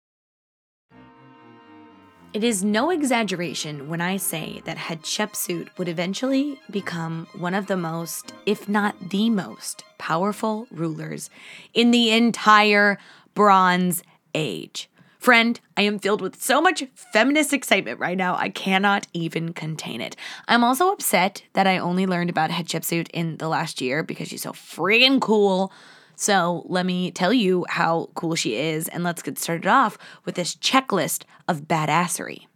It 2.35 2.43
is 2.43 2.65
no 2.65 2.91
exaggeration 2.91 3.89
when 3.89 4.01
I 4.01 4.17
say 4.17 4.61
that 4.65 4.77
Hatshepsut 4.77 5.69
would 5.79 5.87
eventually 5.87 6.59
become 6.69 7.29
one 7.39 7.55
of 7.55 7.69
the 7.69 7.77
most, 7.77 8.35
if 8.45 8.69
not 8.69 8.97
the 9.11 9.31
most, 9.31 9.85
powerful 9.99 10.67
rulers 10.73 11.31
in 11.75 11.93
the 11.93 12.11
entire 12.11 12.99
Bronze 13.35 14.03
Age. 14.35 14.91
Friend, 15.21 15.61
I 15.77 15.83
am 15.83 16.01
filled 16.01 16.21
with 16.21 16.43
so 16.43 16.61
much 16.61 16.83
feminist 16.97 17.53
excitement 17.53 18.01
right 18.01 18.19
now, 18.19 18.35
I 18.35 18.49
cannot 18.49 19.07
even 19.13 19.53
contain 19.53 20.01
it. 20.01 20.17
I'm 20.49 20.65
also 20.65 20.91
upset 20.91 21.45
that 21.53 21.69
I 21.69 21.79
only 21.79 22.05
learned 22.05 22.31
about 22.31 22.51
Hatshepsut 22.51 23.11
in 23.15 23.37
the 23.37 23.49
last 23.49 23.81
year 23.81 24.03
because 24.03 24.27
she's 24.27 24.43
so 24.43 24.51
friggin' 24.51 25.21
cool. 25.21 25.73
So 26.17 26.65
let 26.67 26.87
me 26.87 27.11
tell 27.11 27.33
you 27.33 27.65
how 27.69 28.11
cool 28.15 28.35
she 28.35 28.57
is, 28.57 28.89
and 28.89 29.03
let's 29.05 29.23
get 29.23 29.39
started 29.39 29.67
off 29.67 29.99
with 30.25 30.35
this 30.35 30.55
checklist 30.55 31.25
of 31.49 31.63
badassery. 31.63 32.47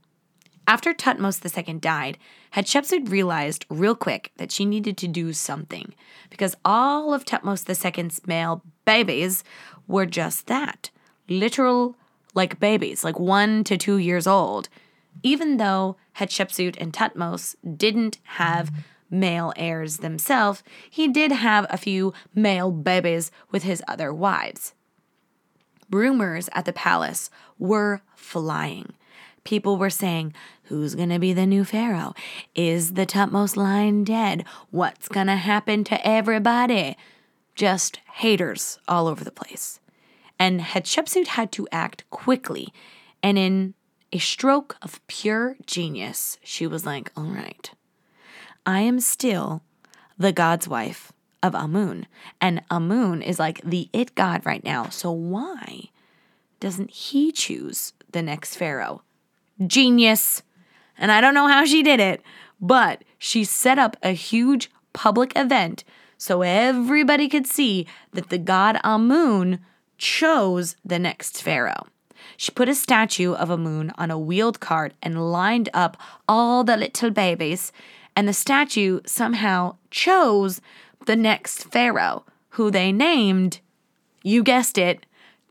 After 0.66 0.92
Thutmose 0.92 1.66
II 1.66 1.74
died, 1.78 2.18
Hatshepsut 2.54 3.10
realized 3.10 3.64
real 3.70 3.94
quick 3.94 4.32
that 4.36 4.52
she 4.52 4.66
needed 4.66 4.98
to 4.98 5.08
do 5.08 5.32
something 5.32 5.94
because 6.28 6.54
all 6.62 7.14
of 7.14 7.24
Thutmose 7.24 7.66
II's 7.68 8.26
male 8.26 8.62
babies 8.84 9.44
were 9.86 10.06
just 10.06 10.46
that 10.46 10.90
literal, 11.28 11.96
like 12.34 12.60
babies, 12.60 13.04
like 13.04 13.18
one 13.18 13.64
to 13.64 13.76
two 13.76 13.96
years 13.96 14.26
old, 14.26 14.68
even 15.22 15.56
though 15.56 15.96
Hatshepsut 16.18 16.76
and 16.78 16.92
Thutmose 16.92 17.56
didn't 17.76 18.18
have 18.24 18.70
male 19.10 19.52
heirs 19.56 19.98
themselves, 19.98 20.62
he 20.90 21.08
did 21.08 21.32
have 21.32 21.66
a 21.70 21.76
few 21.76 22.12
male 22.34 22.70
babies 22.70 23.30
with 23.50 23.62
his 23.62 23.82
other 23.88 24.12
wives. 24.12 24.74
Rumors 25.90 26.48
at 26.52 26.64
the 26.64 26.72
palace 26.72 27.30
were 27.58 28.02
flying. 28.14 28.92
People 29.44 29.78
were 29.78 29.90
saying, 29.90 30.34
Who's 30.64 30.94
going 30.94 31.08
to 31.08 31.18
be 31.18 31.32
the 31.32 31.46
new 31.46 31.64
pharaoh? 31.64 32.12
Is 32.54 32.92
the 32.92 33.06
Thutmose 33.06 33.56
line 33.56 34.04
dead? 34.04 34.44
What's 34.70 35.08
going 35.08 35.28
to 35.28 35.36
happen 35.36 35.84
to 35.84 36.06
everybody? 36.06 36.96
Just 37.54 38.00
haters 38.16 38.78
all 38.86 39.06
over 39.06 39.24
the 39.24 39.30
place. 39.30 39.80
And 40.38 40.60
Hatshepsut 40.60 41.28
had 41.28 41.50
to 41.52 41.66
act 41.72 42.04
quickly. 42.10 42.68
And 43.22 43.38
in 43.38 43.72
a 44.12 44.18
stroke 44.18 44.76
of 44.82 45.04
pure 45.06 45.56
genius, 45.64 46.38
she 46.44 46.66
was 46.66 46.84
like, 46.84 47.10
All 47.16 47.24
right, 47.24 47.70
I 48.66 48.80
am 48.80 49.00
still 49.00 49.62
the 50.18 50.32
god's 50.32 50.68
wife 50.68 51.12
of 51.42 51.54
Amun. 51.54 52.06
And 52.40 52.62
Amun 52.70 53.22
is 53.22 53.38
like 53.38 53.60
the 53.62 53.88
it 53.92 54.14
god 54.14 54.44
right 54.44 54.64
now. 54.64 54.88
So 54.88 55.10
why 55.10 55.90
doesn't 56.60 56.90
he 56.90 57.32
choose 57.32 57.92
the 58.10 58.22
next 58.22 58.56
pharaoh? 58.56 59.02
Genius. 59.64 60.42
And 60.96 61.12
I 61.12 61.20
don't 61.20 61.34
know 61.34 61.48
how 61.48 61.64
she 61.64 61.82
did 61.82 62.00
it, 62.00 62.22
but 62.60 63.04
she 63.18 63.44
set 63.44 63.78
up 63.78 63.96
a 64.02 64.10
huge 64.10 64.70
public 64.92 65.32
event 65.36 65.84
so 66.16 66.42
everybody 66.42 67.28
could 67.28 67.46
see 67.46 67.86
that 68.12 68.30
the 68.30 68.38
god 68.38 68.80
Amun 68.82 69.60
chose 69.96 70.76
the 70.84 70.98
next 70.98 71.42
pharaoh. 71.42 71.86
She 72.36 72.50
put 72.52 72.68
a 72.68 72.74
statue 72.74 73.32
of 73.32 73.50
Amun 73.50 73.92
on 73.96 74.10
a 74.10 74.18
wheeled 74.18 74.60
cart 74.60 74.94
and 75.02 75.30
lined 75.32 75.68
up 75.72 75.96
all 76.28 76.64
the 76.64 76.76
little 76.76 77.10
babies 77.10 77.72
and 78.18 78.26
the 78.26 78.32
statue 78.32 78.98
somehow 79.06 79.76
chose 79.92 80.60
the 81.06 81.14
next 81.14 81.70
pharaoh, 81.70 82.24
who 82.48 82.68
they 82.68 82.90
named, 82.90 83.60
you 84.24 84.42
guessed 84.42 84.76
it, 84.76 85.06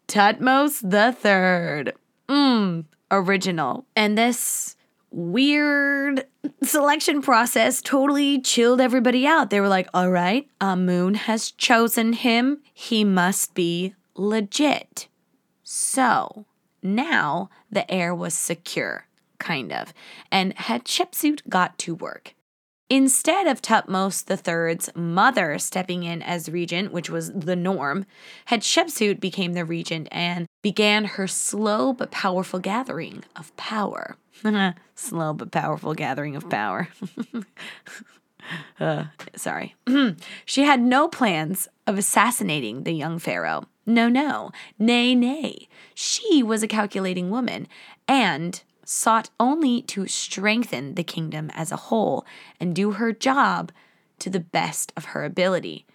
the 0.09 1.15
Third. 1.17 1.93
Mmm, 2.27 2.83
original. 3.09 3.85
And 3.95 4.17
this 4.17 4.75
weird 5.11 6.25
selection 6.61 7.21
process 7.21 7.81
totally 7.81 8.41
chilled 8.41 8.81
everybody 8.81 9.25
out. 9.25 9.49
They 9.49 9.61
were 9.61 9.69
like, 9.69 9.87
all 9.93 10.11
right, 10.11 10.49
Amun 10.59 11.13
has 11.13 11.51
chosen 11.51 12.11
him. 12.11 12.59
He 12.73 13.05
must 13.05 13.53
be 13.53 13.95
legit. 14.13 15.07
So 15.63 16.43
now 16.83 17.49
the 17.71 17.89
heir 17.89 18.13
was 18.13 18.33
secure, 18.33 19.05
kind 19.37 19.71
of, 19.71 19.93
and 20.29 20.53
Hatshepsut 20.57 21.47
got 21.47 21.77
to 21.77 21.95
work. 21.95 22.33
Instead 22.89 23.47
of 23.47 23.61
Thutmose 23.61 24.23
III's 24.29 24.89
mother 24.95 25.59
stepping 25.59 26.03
in 26.03 26.21
as 26.21 26.49
regent, 26.49 26.93
which 26.93 27.09
was 27.09 27.33
the 27.33 27.55
norm, 27.55 28.05
Hatshepsut 28.49 29.19
became 29.19 29.53
the 29.53 29.65
regent 29.65 30.07
and 30.09 30.47
began 30.61 31.03
her 31.03 31.27
slow 31.27 31.91
but 31.91 32.11
powerful 32.11 32.59
gathering 32.59 33.25
of 33.35 33.55
power. 33.57 34.15
slow 34.95 35.33
but 35.33 35.51
powerful 35.51 35.93
gathering 35.93 36.37
of 36.37 36.49
power. 36.49 36.87
uh, 38.79 39.05
sorry. 39.35 39.75
she 40.45 40.63
had 40.63 40.81
no 40.81 41.09
plans 41.09 41.67
of 41.85 41.97
assassinating 41.97 42.83
the 42.83 42.93
young 42.93 43.19
pharaoh. 43.19 43.65
No, 43.85 44.07
no, 44.07 44.51
nay, 44.79 45.13
nay. 45.13 45.67
She 45.93 46.41
was 46.41 46.63
a 46.63 46.67
calculating 46.67 47.29
woman 47.29 47.67
and 48.07 48.61
sought 48.89 49.29
only 49.37 49.81
to 49.81 50.07
strengthen 50.07 50.95
the 50.95 51.03
kingdom 51.03 51.51
as 51.53 51.73
a 51.73 51.75
whole 51.75 52.25
and 52.57 52.73
do 52.73 52.91
her 52.91 53.11
job 53.11 53.71
to 54.17 54.29
the 54.29 54.39
best 54.39 54.93
of 54.95 55.05
her 55.05 55.25
ability. 55.25 55.85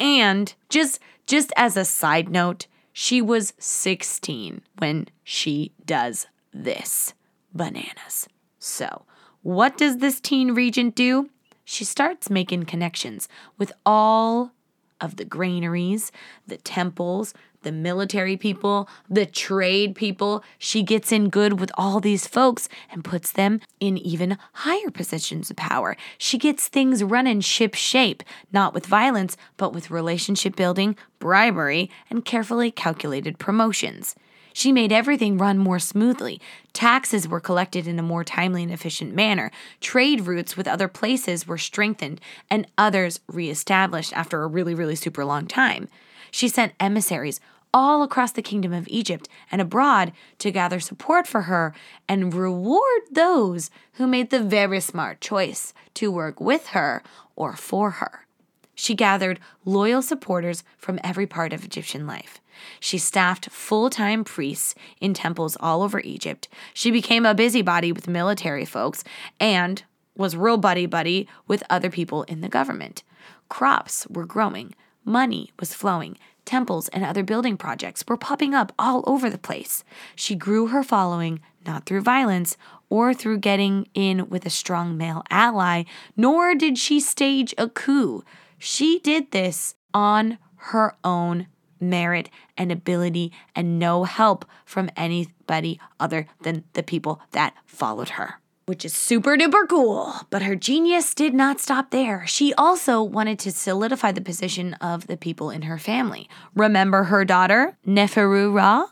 And 0.00 0.52
just 0.68 0.98
just 1.24 1.52
as 1.56 1.76
a 1.76 1.84
side 1.84 2.28
note, 2.28 2.66
she 2.92 3.22
was 3.22 3.54
16 3.58 4.60
when 4.78 5.06
she 5.22 5.72
does 5.86 6.26
this. 6.52 7.14
Bananas. 7.54 8.28
So, 8.58 9.04
what 9.42 9.78
does 9.78 9.98
this 9.98 10.20
teen 10.20 10.52
regent 10.52 10.94
do? 10.94 11.30
She 11.64 11.84
starts 11.84 12.28
making 12.28 12.64
connections 12.64 13.28
with 13.56 13.72
all 13.86 14.52
of 15.00 15.16
the 15.16 15.24
granaries, 15.24 16.10
the 16.46 16.56
temples, 16.56 17.34
the 17.62 17.72
military 17.72 18.36
people, 18.36 18.88
the 19.08 19.26
trade 19.26 19.94
people. 19.94 20.42
She 20.58 20.82
gets 20.82 21.12
in 21.12 21.28
good 21.28 21.58
with 21.60 21.70
all 21.74 22.00
these 22.00 22.26
folks 22.26 22.68
and 22.90 23.04
puts 23.04 23.32
them 23.32 23.60
in 23.80 23.98
even 23.98 24.38
higher 24.52 24.90
positions 24.90 25.50
of 25.50 25.56
power. 25.56 25.96
She 26.18 26.38
gets 26.38 26.68
things 26.68 27.02
running 27.02 27.40
ship 27.40 27.74
shape, 27.74 28.22
not 28.52 28.74
with 28.74 28.86
violence, 28.86 29.36
but 29.56 29.72
with 29.72 29.90
relationship 29.90 30.56
building, 30.56 30.96
bribery, 31.18 31.90
and 32.10 32.24
carefully 32.24 32.70
calculated 32.70 33.38
promotions. 33.38 34.14
She 34.52 34.72
made 34.72 34.92
everything 34.92 35.38
run 35.38 35.58
more 35.58 35.78
smoothly. 35.78 36.40
Taxes 36.72 37.26
were 37.26 37.40
collected 37.40 37.86
in 37.86 37.98
a 37.98 38.02
more 38.02 38.24
timely 38.24 38.62
and 38.62 38.72
efficient 38.72 39.14
manner. 39.14 39.50
Trade 39.80 40.26
routes 40.26 40.56
with 40.56 40.68
other 40.68 40.88
places 40.88 41.46
were 41.46 41.58
strengthened 41.58 42.20
and 42.50 42.66
others 42.76 43.20
reestablished 43.28 44.12
after 44.14 44.42
a 44.42 44.46
really, 44.46 44.74
really 44.74 44.96
super 44.96 45.24
long 45.24 45.46
time. 45.46 45.88
She 46.30 46.48
sent 46.48 46.72
emissaries 46.80 47.40
all 47.74 48.02
across 48.02 48.32
the 48.32 48.42
kingdom 48.42 48.72
of 48.72 48.88
Egypt 48.88 49.28
and 49.50 49.60
abroad 49.60 50.12
to 50.38 50.50
gather 50.50 50.80
support 50.80 51.26
for 51.26 51.42
her 51.42 51.74
and 52.08 52.34
reward 52.34 53.02
those 53.10 53.70
who 53.94 54.06
made 54.06 54.30
the 54.30 54.42
very 54.42 54.80
smart 54.80 55.20
choice 55.20 55.72
to 55.94 56.10
work 56.10 56.40
with 56.40 56.68
her 56.68 57.02
or 57.36 57.56
for 57.56 57.92
her. 57.92 58.26
She 58.74 58.94
gathered 58.94 59.38
loyal 59.64 60.02
supporters 60.02 60.64
from 60.76 60.98
every 61.04 61.26
part 61.26 61.52
of 61.52 61.64
Egyptian 61.64 62.06
life. 62.06 62.40
She 62.80 62.98
staffed 62.98 63.50
full 63.50 63.90
time 63.90 64.24
priests 64.24 64.74
in 65.00 65.14
temples 65.14 65.56
all 65.60 65.82
over 65.82 66.00
Egypt. 66.00 66.48
She 66.74 66.90
became 66.90 67.26
a 67.26 67.34
busybody 67.34 67.92
with 67.92 68.08
military 68.08 68.64
folks 68.64 69.04
and 69.40 69.82
was 70.16 70.36
real 70.36 70.58
buddy 70.58 70.86
buddy 70.86 71.28
with 71.46 71.62
other 71.70 71.90
people 71.90 72.22
in 72.24 72.40
the 72.40 72.48
government. 72.48 73.02
Crops 73.48 74.06
were 74.08 74.26
growing, 74.26 74.74
money 75.04 75.50
was 75.58 75.74
flowing, 75.74 76.16
temples 76.44 76.88
and 76.88 77.04
other 77.04 77.22
building 77.22 77.56
projects 77.56 78.04
were 78.06 78.16
popping 78.16 78.54
up 78.54 78.72
all 78.78 79.02
over 79.06 79.30
the 79.30 79.38
place. 79.38 79.84
She 80.14 80.34
grew 80.34 80.68
her 80.68 80.82
following 80.82 81.40
not 81.66 81.86
through 81.86 82.00
violence 82.00 82.56
or 82.88 83.14
through 83.14 83.38
getting 83.38 83.88
in 83.94 84.28
with 84.28 84.44
a 84.44 84.50
strong 84.50 84.96
male 84.96 85.22
ally, 85.30 85.84
nor 86.16 86.54
did 86.54 86.76
she 86.76 87.00
stage 87.00 87.54
a 87.56 87.68
coup. 87.68 88.24
She 88.58 88.98
did 88.98 89.30
this 89.30 89.74
on 89.94 90.38
her 90.56 90.94
own 91.04 91.46
merit 91.80 92.30
and 92.56 92.70
ability 92.70 93.32
and 93.56 93.78
no 93.78 94.04
help 94.04 94.44
from 94.64 94.90
anybody 94.96 95.80
other 95.98 96.26
than 96.42 96.64
the 96.74 96.82
people 96.82 97.20
that 97.32 97.54
followed 97.66 98.10
her. 98.10 98.41
Which 98.66 98.84
is 98.84 98.94
super 98.94 99.36
duper 99.36 99.68
cool. 99.68 100.14
But 100.30 100.42
her 100.42 100.54
genius 100.54 101.14
did 101.14 101.34
not 101.34 101.60
stop 101.60 101.90
there. 101.90 102.24
She 102.26 102.54
also 102.54 103.02
wanted 103.02 103.38
to 103.40 103.50
solidify 103.50 104.12
the 104.12 104.20
position 104.20 104.74
of 104.74 105.08
the 105.08 105.16
people 105.16 105.50
in 105.50 105.62
her 105.62 105.78
family. 105.78 106.28
Remember 106.54 107.04
her 107.04 107.24
daughter, 107.24 107.76
Neferura? 107.86 108.88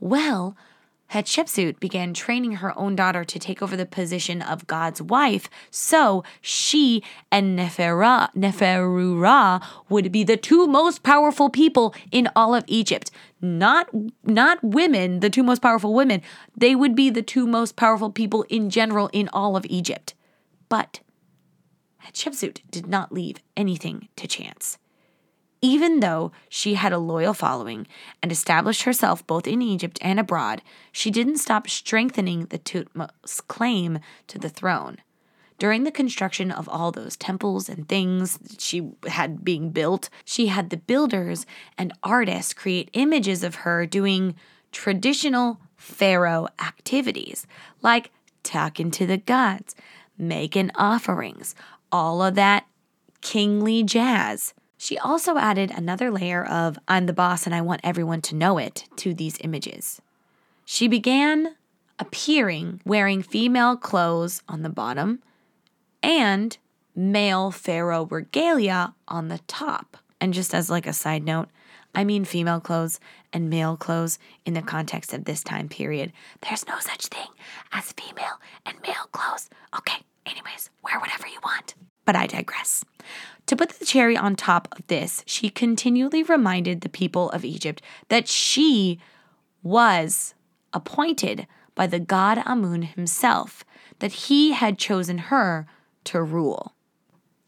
Well, 0.00 0.56
Hatshepsut 1.12 1.78
began 1.78 2.14
training 2.14 2.52
her 2.52 2.76
own 2.78 2.96
daughter 2.96 3.22
to 3.22 3.38
take 3.38 3.60
over 3.60 3.76
the 3.76 3.84
position 3.84 4.40
of 4.40 4.66
God's 4.66 5.02
wife, 5.02 5.50
so 5.70 6.24
she 6.40 7.02
and 7.30 7.58
Neferura 7.58 8.30
would 9.90 10.10
be 10.10 10.24
the 10.24 10.38
two 10.38 10.66
most 10.66 11.02
powerful 11.02 11.50
people 11.50 11.94
in 12.10 12.30
all 12.34 12.54
of 12.54 12.64
Egypt. 12.66 13.10
Not, 13.42 13.90
not 14.24 14.64
women, 14.64 15.20
the 15.20 15.28
two 15.28 15.42
most 15.42 15.60
powerful 15.60 15.92
women. 15.92 16.22
They 16.56 16.74
would 16.74 16.94
be 16.94 17.10
the 17.10 17.20
two 17.20 17.46
most 17.46 17.76
powerful 17.76 18.08
people 18.10 18.44
in 18.48 18.70
general 18.70 19.10
in 19.12 19.28
all 19.34 19.54
of 19.54 19.66
Egypt. 19.66 20.14
But 20.70 21.00
Hatshepsut 22.06 22.62
did 22.70 22.86
not 22.86 23.12
leave 23.12 23.36
anything 23.54 24.08
to 24.16 24.26
chance. 24.26 24.78
Even 25.64 26.00
though 26.00 26.32
she 26.48 26.74
had 26.74 26.92
a 26.92 26.98
loyal 26.98 27.32
following 27.32 27.86
and 28.20 28.32
established 28.32 28.82
herself 28.82 29.24
both 29.28 29.46
in 29.46 29.62
Egypt 29.62 29.96
and 30.02 30.18
abroad, 30.18 30.60
she 30.90 31.08
didn't 31.10 31.38
stop 31.38 31.68
strengthening 31.68 32.46
the 32.46 32.58
Thutmose 32.58 33.40
claim 33.46 34.00
to 34.26 34.40
the 34.40 34.48
throne. 34.48 34.98
During 35.60 35.84
the 35.84 35.92
construction 35.92 36.50
of 36.50 36.68
all 36.68 36.90
those 36.90 37.16
temples 37.16 37.68
and 37.68 37.88
things 37.88 38.40
she 38.58 38.90
had 39.06 39.44
being 39.44 39.70
built, 39.70 40.10
she 40.24 40.48
had 40.48 40.70
the 40.70 40.76
builders 40.76 41.46
and 41.78 41.92
artists 42.02 42.52
create 42.52 42.90
images 42.94 43.44
of 43.44 43.56
her 43.56 43.86
doing 43.86 44.34
traditional 44.72 45.60
pharaoh 45.76 46.48
activities 46.60 47.46
like 47.80 48.10
talking 48.42 48.90
to 48.90 49.06
the 49.06 49.18
gods, 49.18 49.76
making 50.18 50.72
offerings, 50.74 51.54
all 51.92 52.20
of 52.20 52.34
that 52.34 52.66
kingly 53.20 53.84
jazz. 53.84 54.54
She 54.82 54.98
also 54.98 55.38
added 55.38 55.70
another 55.70 56.10
layer 56.10 56.44
of 56.44 56.76
I'm 56.88 57.06
the 57.06 57.12
boss 57.12 57.46
and 57.46 57.54
I 57.54 57.60
want 57.60 57.82
everyone 57.84 58.20
to 58.22 58.34
know 58.34 58.58
it 58.58 58.88
to 58.96 59.14
these 59.14 59.38
images. 59.38 60.02
She 60.64 60.88
began 60.88 61.54
appearing 62.00 62.80
wearing 62.84 63.22
female 63.22 63.76
clothes 63.76 64.42
on 64.48 64.62
the 64.62 64.68
bottom 64.68 65.22
and 66.02 66.58
male 66.96 67.52
pharaoh 67.52 68.06
regalia 68.06 68.92
on 69.06 69.28
the 69.28 69.38
top. 69.46 69.98
And 70.20 70.34
just 70.34 70.52
as 70.52 70.68
like 70.68 70.88
a 70.88 70.92
side 70.92 71.22
note, 71.22 71.48
I 71.94 72.02
mean 72.02 72.24
female 72.24 72.58
clothes 72.58 72.98
and 73.32 73.48
male 73.48 73.76
clothes 73.76 74.18
in 74.44 74.54
the 74.54 74.62
context 74.62 75.12
of 75.14 75.26
this 75.26 75.44
time 75.44 75.68
period. 75.68 76.12
There's 76.40 76.66
no 76.66 76.80
such 76.80 77.06
thing 77.06 77.28
as 77.70 77.92
female 77.92 78.40
and 78.66 78.76
male 78.84 79.06
clothes. 79.12 79.48
Okay, 79.78 80.02
anyways, 80.26 80.70
wear 80.82 80.98
whatever 80.98 81.28
you 81.28 81.38
want. 81.44 81.76
But 82.04 82.16
I 82.16 82.26
digress. 82.26 82.84
To 83.46 83.56
put 83.56 83.70
the 83.70 83.84
cherry 83.84 84.16
on 84.16 84.36
top 84.36 84.68
of 84.72 84.86
this, 84.86 85.22
she 85.26 85.48
continually 85.48 86.22
reminded 86.22 86.80
the 86.80 86.88
people 86.88 87.30
of 87.30 87.44
Egypt 87.44 87.82
that 88.08 88.28
she 88.28 89.00
was 89.62 90.34
appointed 90.72 91.46
by 91.74 91.86
the 91.86 92.00
god 92.00 92.42
Amun 92.44 92.82
himself, 92.82 93.64
that 93.98 94.12
he 94.12 94.52
had 94.52 94.78
chosen 94.78 95.18
her 95.18 95.66
to 96.04 96.22
rule. 96.22 96.74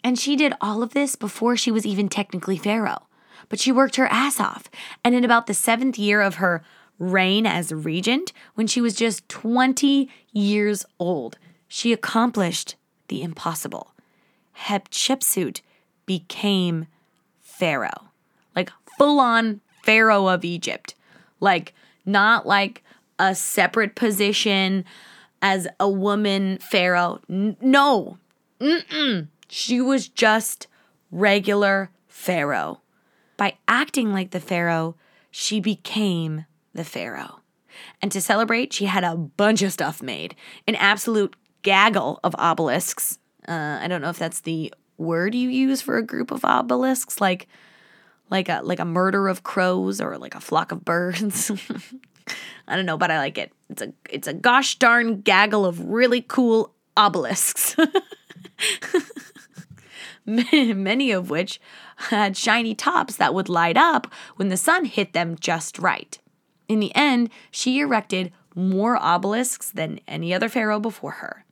And 0.02 0.18
she 0.18 0.36
did 0.36 0.52
all 0.60 0.82
of 0.82 0.92
this 0.92 1.16
before 1.16 1.56
she 1.56 1.70
was 1.70 1.86
even 1.86 2.08
technically 2.08 2.58
Pharaoh. 2.58 3.06
But 3.48 3.58
she 3.58 3.72
worked 3.72 3.96
her 3.96 4.06
ass 4.06 4.40
off. 4.40 4.64
And 5.02 5.14
in 5.14 5.24
about 5.24 5.46
the 5.46 5.54
seventh 5.54 5.98
year 5.98 6.20
of 6.20 6.36
her 6.36 6.62
reign 6.98 7.46
as 7.46 7.72
regent, 7.72 8.32
when 8.54 8.66
she 8.66 8.80
was 8.80 8.94
just 8.94 9.28
20 9.28 10.08
years 10.32 10.84
old, 10.98 11.38
she 11.68 11.92
accomplished 11.92 12.76
the 13.08 13.22
impossible. 13.22 13.93
Hatshepsut 14.66 15.60
became 16.06 16.86
Pharaoh, 17.40 18.10
like 18.54 18.70
full 18.98 19.20
on 19.20 19.60
Pharaoh 19.82 20.28
of 20.28 20.44
Egypt. 20.44 20.94
Like, 21.40 21.74
not 22.06 22.46
like 22.46 22.82
a 23.18 23.34
separate 23.34 23.94
position 23.94 24.84
as 25.42 25.66
a 25.78 25.88
woman 25.88 26.58
Pharaoh. 26.58 27.20
N- 27.28 27.56
no, 27.60 28.18
Mm-mm. 28.60 29.28
she 29.48 29.80
was 29.80 30.08
just 30.08 30.66
regular 31.10 31.90
Pharaoh. 32.08 32.80
By 33.36 33.58
acting 33.68 34.12
like 34.12 34.30
the 34.30 34.40
Pharaoh, 34.40 34.96
she 35.30 35.60
became 35.60 36.46
the 36.72 36.84
Pharaoh. 36.84 37.40
And 38.00 38.12
to 38.12 38.20
celebrate, 38.20 38.72
she 38.72 38.86
had 38.86 39.04
a 39.04 39.16
bunch 39.16 39.62
of 39.62 39.72
stuff 39.72 40.02
made 40.02 40.34
an 40.66 40.76
absolute 40.76 41.34
gaggle 41.62 42.20
of 42.22 42.34
obelisks. 42.38 43.18
Uh, 43.48 43.78
I 43.80 43.88
don't 43.88 44.00
know 44.00 44.10
if 44.10 44.18
that's 44.18 44.40
the 44.40 44.72
word 44.96 45.34
you 45.34 45.48
use 45.48 45.80
for 45.80 45.96
a 45.96 46.02
group 46.02 46.30
of 46.30 46.44
obelisks, 46.44 47.20
like 47.20 47.48
like 48.30 48.48
a 48.48 48.60
like 48.62 48.78
a 48.78 48.84
murder 48.84 49.28
of 49.28 49.42
crows 49.42 50.00
or 50.00 50.18
like 50.18 50.34
a 50.34 50.40
flock 50.40 50.72
of 50.72 50.84
birds. 50.84 51.50
I 52.68 52.76
don't 52.76 52.86
know, 52.86 52.96
but 52.96 53.10
I 53.10 53.18
like 53.18 53.38
it. 53.38 53.52
It's 53.68 53.82
a 53.82 53.92
it's 54.10 54.28
a 54.28 54.34
gosh 54.34 54.76
darn 54.78 55.20
gaggle 55.20 55.66
of 55.66 55.88
really 55.88 56.22
cool 56.22 56.72
obelisks. 56.96 57.76
Many 60.26 61.10
of 61.10 61.28
which 61.28 61.60
had 61.96 62.36
shiny 62.36 62.74
tops 62.74 63.16
that 63.16 63.34
would 63.34 63.48
light 63.50 63.76
up 63.76 64.10
when 64.36 64.48
the 64.48 64.56
sun 64.56 64.86
hit 64.86 65.12
them 65.12 65.36
just 65.38 65.78
right. 65.78 66.18
In 66.66 66.80
the 66.80 66.94
end, 66.94 67.28
she 67.50 67.80
erected 67.80 68.32
more 68.54 68.96
obelisks 68.96 69.70
than 69.70 70.00
any 70.08 70.32
other 70.32 70.48
pharaoh 70.48 70.80
before 70.80 71.12
her. 71.12 71.44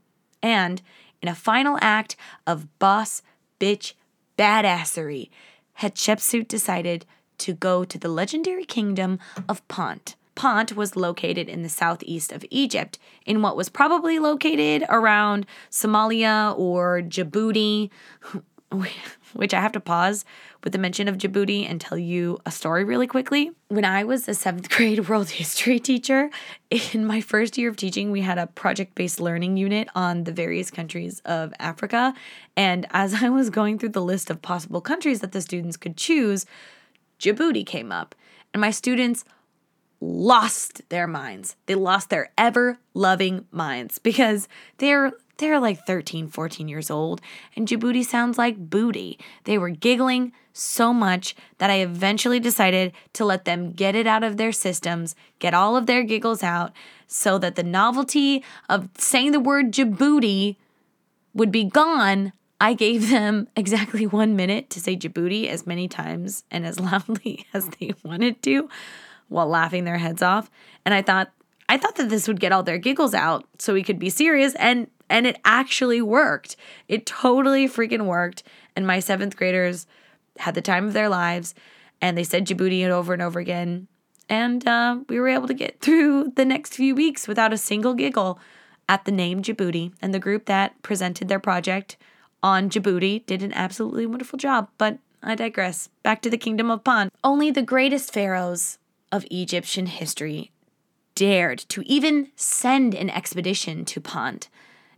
And 0.42 0.80
in 1.22 1.28
a 1.28 1.34
final 1.34 1.78
act 1.80 2.16
of 2.46 2.78
boss 2.78 3.22
bitch 3.60 3.94
badassery, 4.36 5.30
Hatshepsut 5.80 6.48
decided 6.48 7.06
to 7.38 7.54
go 7.54 7.84
to 7.84 7.98
the 7.98 8.08
legendary 8.08 8.64
kingdom 8.64 9.18
of 9.48 9.66
Punt. 9.68 10.16
Punt 10.34 10.74
was 10.76 10.96
located 10.96 11.48
in 11.48 11.62
the 11.62 11.68
southeast 11.68 12.32
of 12.32 12.44
Egypt, 12.50 12.98
in 13.26 13.42
what 13.42 13.56
was 13.56 13.68
probably 13.68 14.18
located 14.18 14.84
around 14.88 15.46
Somalia 15.70 16.58
or 16.58 17.02
Djibouti, 17.02 17.90
which 19.34 19.54
I 19.54 19.60
have 19.60 19.72
to 19.72 19.80
pause 19.80 20.24
with 20.62 20.72
the 20.72 20.78
mention 20.78 21.08
of 21.08 21.18
Djibouti 21.18 21.68
and 21.68 21.80
tell 21.80 21.98
you 21.98 22.38
a 22.46 22.50
story 22.50 22.84
really 22.84 23.06
quickly. 23.06 23.52
When 23.68 23.84
I 23.84 24.04
was 24.04 24.28
a 24.28 24.34
seventh 24.34 24.68
grade 24.76 25.08
world 25.08 25.30
history 25.30 25.78
teacher, 25.78 26.30
in 26.92 27.06
my 27.06 27.20
first 27.20 27.58
year 27.58 27.68
of 27.68 27.76
teaching, 27.76 28.10
we 28.10 28.20
had 28.20 28.38
a 28.38 28.46
project 28.46 28.94
based 28.94 29.20
learning 29.20 29.56
unit 29.56 29.88
on 29.94 30.24
the 30.24 30.32
various 30.32 30.70
countries 30.70 31.20
of 31.24 31.52
Africa. 31.58 32.14
And 32.56 32.86
as 32.90 33.14
I 33.22 33.28
was 33.28 33.50
going 33.50 33.78
through 33.78 33.90
the 33.90 34.02
list 34.02 34.30
of 34.30 34.42
possible 34.42 34.80
countries 34.80 35.20
that 35.20 35.32
the 35.32 35.40
students 35.40 35.76
could 35.76 35.96
choose, 35.96 36.46
Djibouti 37.18 37.64
came 37.64 37.92
up. 37.92 38.14
And 38.52 38.60
my 38.60 38.70
students 38.70 39.24
lost 40.02 40.82
their 40.88 41.06
minds. 41.06 41.54
They 41.66 41.76
lost 41.76 42.10
their 42.10 42.32
ever 42.36 42.78
loving 42.92 43.46
minds 43.52 43.98
because 43.98 44.48
they're 44.78 45.12
they're 45.38 45.60
like 45.60 45.86
13, 45.86 46.28
14 46.28 46.68
years 46.68 46.90
old, 46.90 47.20
and 47.56 47.66
Djibouti 47.66 48.04
sounds 48.04 48.38
like 48.38 48.70
booty. 48.70 49.18
They 49.44 49.58
were 49.58 49.70
giggling 49.70 50.32
so 50.52 50.92
much 50.92 51.34
that 51.58 51.70
I 51.70 51.80
eventually 51.80 52.38
decided 52.38 52.92
to 53.14 53.24
let 53.24 53.44
them 53.44 53.72
get 53.72 53.94
it 53.94 54.06
out 54.06 54.22
of 54.22 54.36
their 54.36 54.52
systems, 54.52 55.14
get 55.38 55.54
all 55.54 55.76
of 55.76 55.86
their 55.86 56.02
giggles 56.02 56.42
out, 56.42 56.72
so 57.06 57.38
that 57.38 57.56
the 57.56 57.62
novelty 57.62 58.44
of 58.68 58.88
saying 58.98 59.32
the 59.32 59.40
word 59.40 59.72
Djibouti 59.72 60.56
would 61.34 61.50
be 61.50 61.64
gone. 61.64 62.32
I 62.60 62.74
gave 62.74 63.10
them 63.10 63.48
exactly 63.56 64.06
one 64.06 64.36
minute 64.36 64.70
to 64.70 64.80
say 64.80 64.96
Djibouti 64.96 65.48
as 65.48 65.66
many 65.66 65.88
times 65.88 66.44
and 66.50 66.66
as 66.66 66.78
loudly 66.80 67.46
as 67.54 67.68
they 67.80 67.94
wanted 68.04 68.42
to 68.42 68.68
while 69.28 69.48
laughing 69.48 69.84
their 69.84 69.98
heads 69.98 70.22
off. 70.22 70.50
And 70.84 70.92
I 70.92 71.00
thought, 71.02 71.32
I 71.68 71.78
thought 71.78 71.96
that 71.96 72.10
this 72.10 72.28
would 72.28 72.40
get 72.40 72.52
all 72.52 72.62
their 72.62 72.78
giggles 72.78 73.14
out 73.14 73.46
so 73.58 73.72
we 73.72 73.82
could 73.82 73.98
be 73.98 74.10
serious 74.10 74.54
and 74.56 74.88
and 75.12 75.26
it 75.26 75.38
actually 75.44 76.00
worked. 76.00 76.56
It 76.88 77.04
totally 77.04 77.68
freaking 77.68 78.06
worked. 78.06 78.42
And 78.74 78.86
my 78.86 78.98
seventh 78.98 79.36
graders 79.36 79.86
had 80.38 80.54
the 80.54 80.62
time 80.62 80.86
of 80.86 80.94
their 80.94 81.10
lives 81.10 81.54
and 82.00 82.16
they 82.16 82.24
said 82.24 82.46
Djibouti 82.46 82.80
it 82.80 82.90
over 82.90 83.12
and 83.12 83.22
over 83.22 83.38
again. 83.38 83.86
And 84.28 84.66
uh, 84.66 85.00
we 85.10 85.20
were 85.20 85.28
able 85.28 85.46
to 85.48 85.54
get 85.54 85.80
through 85.80 86.32
the 86.36 86.46
next 86.46 86.74
few 86.74 86.94
weeks 86.94 87.28
without 87.28 87.52
a 87.52 87.58
single 87.58 87.92
giggle 87.92 88.40
at 88.88 89.04
the 89.04 89.12
name 89.12 89.42
Djibouti. 89.42 89.92
And 90.00 90.14
the 90.14 90.18
group 90.18 90.46
that 90.46 90.80
presented 90.82 91.28
their 91.28 91.38
project 91.38 91.98
on 92.42 92.70
Djibouti 92.70 93.26
did 93.26 93.42
an 93.42 93.52
absolutely 93.52 94.06
wonderful 94.06 94.38
job. 94.38 94.70
But 94.78 94.98
I 95.22 95.34
digress. 95.34 95.90
Back 96.02 96.22
to 96.22 96.30
the 96.30 96.38
kingdom 96.38 96.70
of 96.70 96.84
Punt. 96.84 97.12
Only 97.22 97.50
the 97.50 97.62
greatest 97.62 98.14
pharaohs 98.14 98.78
of 99.12 99.26
Egyptian 99.30 99.86
history 99.86 100.50
dared 101.14 101.58
to 101.68 101.82
even 101.82 102.30
send 102.34 102.94
an 102.94 103.10
expedition 103.10 103.84
to 103.84 104.00
Punt. 104.00 104.48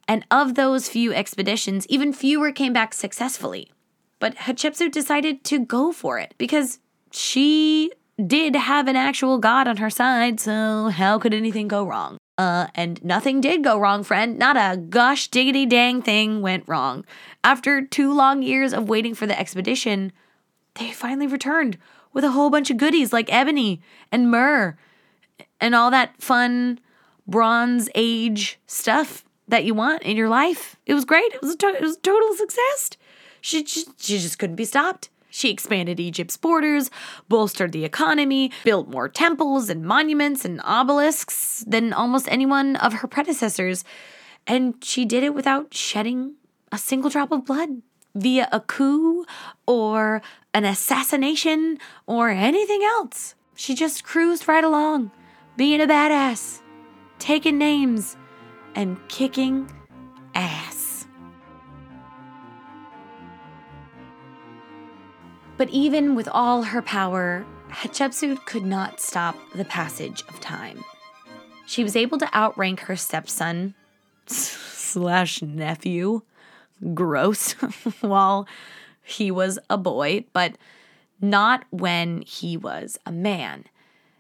And 0.07 0.27
of 0.31 0.55
those 0.55 0.89
few 0.89 1.13
expeditions, 1.13 1.87
even 1.89 2.13
fewer 2.13 2.53
came 2.53 2.73
back 2.73 2.95
successfully. 2.95 3.71
But 4.19 4.37
Hatshepsut 4.37 4.93
decided 4.93 5.45
to 5.45 5.59
go 5.59 5.93
for 5.93 6.19
it 6.19 6.35
because 6.39 6.79
she 7.11 7.93
did 8.25 8.55
have 8.55 8.87
an 8.87 8.97
actual 8.97 9.39
god 9.39 9.67
on 9.67 9.79
her 9.79 9.91
side, 9.91 10.41
so 10.41 10.89
how 10.89 11.19
could 11.19 11.35
anything 11.35 11.69
go 11.69 11.85
wrong? 11.85 12.19
Uh, 12.37 12.67
and 12.75 13.03
nothing 13.05 13.41
did 13.41 13.63
go 13.63 13.79
wrong, 13.79 14.03
friend. 14.03 14.39
Not 14.39 14.57
a 14.57 14.77
gosh 14.77 15.29
diggity 15.29 15.67
dang 15.67 16.03
thing 16.03 16.43
went 16.43 16.65
wrong. 16.67 17.05
After 17.43 17.85
two 17.85 18.13
long 18.13 18.43
years 18.43 18.73
of 18.73 18.89
waiting 18.89 19.15
for 19.15 19.27
the 19.27 19.39
expedition, 19.39 20.13
they 20.75 20.91
finally 20.91 21.27
returned 21.27 21.79
with 22.13 22.25
a 22.25 22.33
whole 22.33 22.51
bunch 22.51 22.71
of 22.71 22.77
goodies 22.77 23.13
like 23.13 23.33
ebony 23.33 23.81
and 24.11 24.31
myrrh 24.31 24.77
and 25.61 25.75
all 25.75 25.91
that 25.91 26.21
fun 26.21 26.81
Bronze 27.27 27.89
Age 27.95 28.59
stuff 28.67 29.25
that 29.49 29.65
you 29.65 29.75
want 29.75 30.03
in 30.03 30.17
your 30.17 30.29
life. 30.29 30.77
It 30.87 30.95
was 30.95 31.05
great. 31.05 31.33
It 31.35 31.43
was 31.43 31.55
a, 31.55 31.59
to- 31.59 31.75
it 31.77 31.83
was 31.83 31.97
a 31.97 32.01
total 32.01 32.35
success. 32.35 32.91
She 33.41 33.63
just, 33.63 34.03
she 34.03 34.19
just 34.19 34.39
couldn't 34.39 34.57
be 34.57 34.65
stopped. 34.65 35.11
She 35.29 35.51
expanded 35.51 35.99
Egypt's 35.99 36.37
borders, 36.37 36.91
bolstered 37.29 37.73
the 37.73 37.85
economy, 37.85 38.53
built 38.63 38.89
more 38.89 39.09
temples 39.09 39.69
and 39.69 39.85
monuments 39.85 40.45
and 40.45 40.61
obelisks 40.65 41.65
than 41.67 41.93
almost 41.93 42.29
anyone 42.31 42.77
of 42.77 42.93
her 42.95 43.09
predecessors. 43.09 43.85
And 44.47 44.77
she 44.83 45.05
did 45.05 45.25
it 45.25 45.35
without 45.35 45.75
shedding 45.75 46.35
a 46.71 46.79
single 46.79 47.11
drop 47.11 47.33
of 47.33 47.45
blood 47.45 47.83
via 48.15 48.49
a 48.53 48.61
coup 48.61 49.27
or 49.67 50.23
an 50.55 50.65
assassination 50.65 51.79
or 52.07 52.31
anything 52.31 52.83
else. 52.85 53.35
She 53.57 53.75
just 53.75 54.05
cruised 54.05 54.47
right 54.47 54.63
along, 54.65 55.11
being 55.57 55.81
a 55.81 55.87
badass, 55.87 56.61
taking 57.19 57.59
names, 57.59 58.17
and 58.75 58.99
kicking 59.09 59.71
ass. 60.35 61.07
But 65.57 65.71
even 65.71 66.15
with 66.15 66.29
all 66.29 66.65
her 66.65 66.83
power, 66.83 67.47
Hatshepsut 67.71 68.45
could 68.45 68.65
not 68.65 69.01
stop 69.01 69.37
the 69.55 69.65
passage 69.65 70.23
of 70.29 70.41
time. 70.41 70.83
She 71.67 71.83
was 71.83 71.97
able 71.97 72.19
to 72.19 72.37
outrank 72.37 72.81
her 72.81 72.97
stepson 72.97 73.75
slash 74.27 75.43
nephew, 75.43 76.23
gross, 76.93 77.53
while 78.01 78.47
he 79.03 79.31
was 79.31 79.59
a 79.71 79.79
boy, 79.79 80.25
but 80.33 80.57
not 81.21 81.65
when 81.71 82.23
he 82.23 82.57
was 82.57 82.99
a 83.07 83.13
man. 83.13 83.65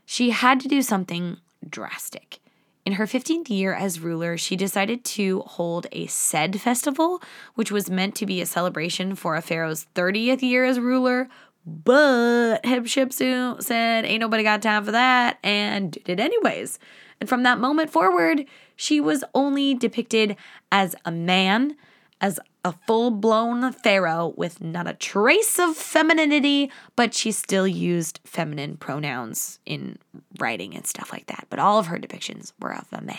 She 0.06 0.30
had 0.30 0.60
to 0.60 0.68
do 0.68 0.82
something 0.82 1.38
drastic. 1.68 2.38
In 2.86 2.94
her 2.94 3.06
15th 3.06 3.48
year 3.48 3.72
as 3.72 4.00
ruler, 4.00 4.36
she 4.36 4.56
decided 4.56 5.04
to 5.04 5.40
hold 5.40 5.86
a 5.90 6.06
Sed 6.06 6.60
festival, 6.60 7.22
which 7.54 7.72
was 7.72 7.88
meant 7.88 8.14
to 8.16 8.26
be 8.26 8.42
a 8.42 8.46
celebration 8.46 9.14
for 9.14 9.36
a 9.36 9.42
pharaoh's 9.42 9.86
30th 9.94 10.42
year 10.42 10.66
as 10.66 10.78
ruler. 10.78 11.28
But 11.64 12.62
Hatshepsut 12.62 13.62
said, 13.62 14.04
Ain't 14.04 14.20
nobody 14.20 14.42
got 14.42 14.60
time 14.60 14.84
for 14.84 14.92
that, 14.92 15.38
and 15.42 15.92
did 15.92 16.10
it 16.10 16.20
anyways. 16.20 16.78
And 17.20 17.28
from 17.28 17.42
that 17.44 17.58
moment 17.58 17.88
forward, 17.88 18.44
she 18.76 19.00
was 19.00 19.24
only 19.34 19.74
depicted 19.74 20.36
as 20.70 20.94
a 21.06 21.10
man, 21.10 21.76
as 22.20 22.38
a 22.64 22.72
full 22.86 23.10
blown 23.10 23.72
pharaoh 23.72 24.32
with 24.36 24.62
not 24.62 24.88
a 24.88 24.94
trace 24.94 25.58
of 25.58 25.76
femininity, 25.76 26.70
but 26.96 27.12
she 27.12 27.30
still 27.30 27.68
used 27.68 28.20
feminine 28.24 28.76
pronouns 28.76 29.60
in 29.66 29.98
writing 30.38 30.74
and 30.74 30.86
stuff 30.86 31.12
like 31.12 31.26
that. 31.26 31.46
But 31.50 31.58
all 31.58 31.78
of 31.78 31.86
her 31.86 31.98
depictions 31.98 32.52
were 32.58 32.74
of 32.74 32.86
a 32.90 33.02
man. 33.02 33.16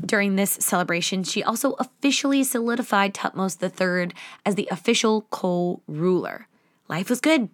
During 0.00 0.36
this 0.36 0.52
celebration, 0.52 1.24
she 1.24 1.42
also 1.42 1.72
officially 1.72 2.44
solidified 2.44 3.14
Thutmose 3.14 3.60
III 3.62 4.12
as 4.46 4.54
the 4.54 4.68
official 4.70 5.22
co 5.30 5.82
ruler. 5.86 6.46
Life 6.88 7.10
was 7.10 7.20
good. 7.20 7.50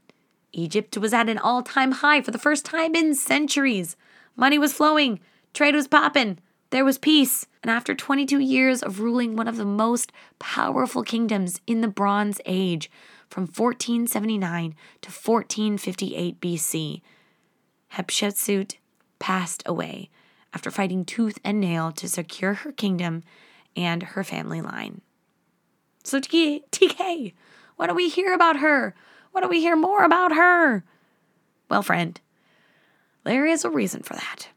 Egypt 0.53 0.97
was 0.97 1.13
at 1.13 1.29
an 1.29 1.39
all 1.39 1.63
time 1.63 1.91
high 1.91 2.21
for 2.21 2.31
the 2.31 2.39
first 2.39 2.65
time 2.65 2.95
in 2.95 3.15
centuries. 3.15 3.97
Money 4.37 4.59
was 4.59 4.73
flowing, 4.73 5.21
trade 5.53 5.75
was 5.75 5.89
popping, 5.89 6.39
there 6.75 6.85
was 6.85 6.99
peace. 6.99 7.47
And 7.63 7.71
after 7.71 7.95
22 7.95 8.41
years 8.41 8.83
of 8.83 8.99
ruling 8.99 9.37
one 9.37 9.47
of 9.47 9.57
the 9.57 9.65
most 9.65 10.11
powerful 10.41 11.05
kingdoms 11.05 11.61
in 11.69 11.83
the 11.83 11.89
Bronze 11.89 12.41
Age, 12.47 12.91
from 13.29 13.45
1479 13.45 14.75
to 15.03 15.09
1458 15.09 16.41
BC, 16.41 17.01
Hatshepsut 17.93 18.75
passed 19.21 19.63
away 19.65 20.11
after 20.53 20.69
fighting 20.69 21.05
tooth 21.05 21.39
and 21.45 21.61
nail 21.61 21.93
to 21.93 22.09
secure 22.09 22.55
her 22.55 22.73
kingdom 22.73 23.23
and 23.77 24.03
her 24.03 24.25
family 24.25 24.61
line. 24.61 25.01
So, 26.03 26.19
TK, 26.19 27.35
why 27.77 27.87
don't 27.87 27.95
we 27.95 28.09
hear 28.09 28.35
about 28.35 28.57
her? 28.57 28.97
Why 29.31 29.41
don't 29.41 29.51
we 29.51 29.61
hear 29.61 29.77
more 29.77 30.03
about 30.03 30.35
her? 30.35 30.83
Well, 31.71 31.83
friend, 31.83 32.21
there 33.23 33.47
is 33.47 33.65
a 33.65 33.71
reason 33.71 34.03
for 34.03 34.15
that. 34.15 34.49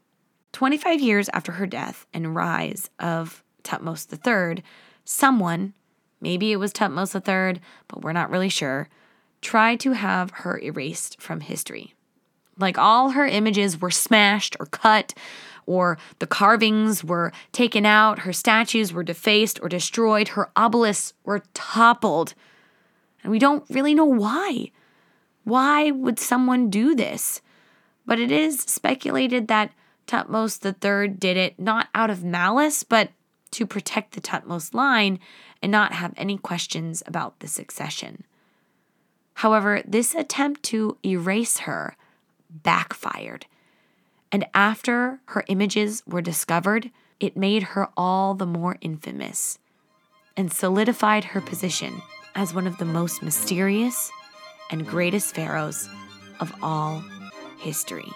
25 0.52 1.00
years 1.00 1.28
after 1.32 1.52
her 1.52 1.66
death 1.66 2.06
and 2.12 2.34
rise 2.34 2.90
of 2.98 3.42
Thutmose 3.64 4.06
III, 4.10 4.62
someone, 5.04 5.74
maybe 6.20 6.52
it 6.52 6.56
was 6.56 6.72
Thutmose 6.72 7.14
III, 7.14 7.60
but 7.86 8.02
we're 8.02 8.12
not 8.12 8.30
really 8.30 8.48
sure, 8.48 8.88
tried 9.40 9.80
to 9.80 9.92
have 9.92 10.30
her 10.30 10.58
erased 10.58 11.20
from 11.20 11.40
history. 11.40 11.94
Like 12.58 12.78
all 12.78 13.10
her 13.10 13.26
images 13.26 13.80
were 13.80 13.90
smashed 13.90 14.56
or 14.58 14.66
cut, 14.66 15.14
or 15.66 15.98
the 16.18 16.26
carvings 16.26 17.04
were 17.04 17.30
taken 17.52 17.84
out, 17.84 18.20
her 18.20 18.32
statues 18.32 18.92
were 18.92 19.02
defaced 19.02 19.60
or 19.62 19.68
destroyed, 19.68 20.28
her 20.28 20.50
obelisks 20.56 21.12
were 21.24 21.42
toppled. 21.52 22.34
And 23.22 23.30
we 23.30 23.38
don't 23.38 23.68
really 23.68 23.94
know 23.94 24.06
why. 24.06 24.70
Why 25.44 25.90
would 25.90 26.18
someone 26.18 26.70
do 26.70 26.94
this? 26.94 27.42
But 28.06 28.18
it 28.18 28.32
is 28.32 28.60
speculated 28.60 29.48
that 29.48 29.72
Thutmose 30.08 30.64
III 30.64 31.08
did 31.08 31.36
it 31.36 31.60
not 31.60 31.88
out 31.94 32.10
of 32.10 32.24
malice, 32.24 32.82
but 32.82 33.10
to 33.52 33.66
protect 33.66 34.14
the 34.14 34.20
Thutmose 34.20 34.74
line 34.74 35.18
and 35.62 35.70
not 35.70 35.92
have 35.92 36.12
any 36.16 36.38
questions 36.38 37.02
about 37.06 37.40
the 37.40 37.48
succession. 37.48 38.24
However, 39.34 39.82
this 39.86 40.14
attempt 40.14 40.62
to 40.64 40.98
erase 41.04 41.58
her 41.58 41.96
backfired. 42.50 43.46
And 44.32 44.46
after 44.52 45.20
her 45.26 45.44
images 45.48 46.02
were 46.06 46.22
discovered, 46.22 46.90
it 47.20 47.36
made 47.36 47.62
her 47.62 47.88
all 47.96 48.34
the 48.34 48.46
more 48.46 48.76
infamous 48.80 49.58
and 50.36 50.52
solidified 50.52 51.24
her 51.24 51.40
position 51.40 52.02
as 52.34 52.54
one 52.54 52.66
of 52.66 52.78
the 52.78 52.84
most 52.84 53.22
mysterious 53.22 54.10
and 54.70 54.86
greatest 54.86 55.34
pharaohs 55.34 55.88
of 56.40 56.54
all 56.62 57.02
history. 57.58 58.12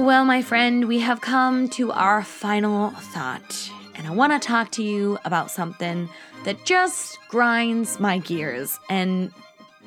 Well, 0.00 0.24
my 0.24 0.40
friend, 0.40 0.88
we 0.88 1.00
have 1.00 1.20
come 1.20 1.68
to 1.70 1.92
our 1.92 2.24
final 2.24 2.88
thought, 2.88 3.70
and 3.94 4.06
I 4.06 4.10
want 4.12 4.32
to 4.32 4.38
talk 4.38 4.70
to 4.72 4.82
you 4.82 5.18
about 5.26 5.50
something 5.50 6.08
that 6.44 6.64
just 6.64 7.18
grinds 7.28 8.00
my 8.00 8.16
gears. 8.16 8.78
And 8.88 9.30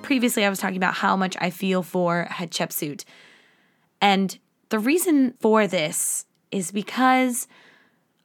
previously, 0.03 0.45
I 0.45 0.49
was 0.49 0.59
talking 0.59 0.77
about 0.77 0.93
how 0.93 1.15
much 1.15 1.35
I 1.41 1.49
feel 1.49 1.81
for 1.81 2.27
Hatshepsut. 2.29 3.05
And 4.01 4.37
the 4.69 4.77
reason 4.77 5.33
for 5.39 5.65
this 5.65 6.27
is 6.51 6.69
because 6.69 7.47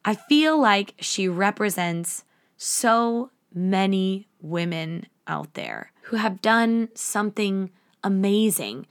I 0.05 0.15
feel 0.15 0.61
like 0.61 0.93
she 1.01 1.27
represents 1.27 2.23
so 2.59 3.31
many 3.55 4.29
women 4.43 5.07
out 5.27 5.55
there 5.55 5.93
who 6.03 6.17
have 6.17 6.43
done 6.43 6.91
something 6.95 7.71
amazing. 8.05 8.87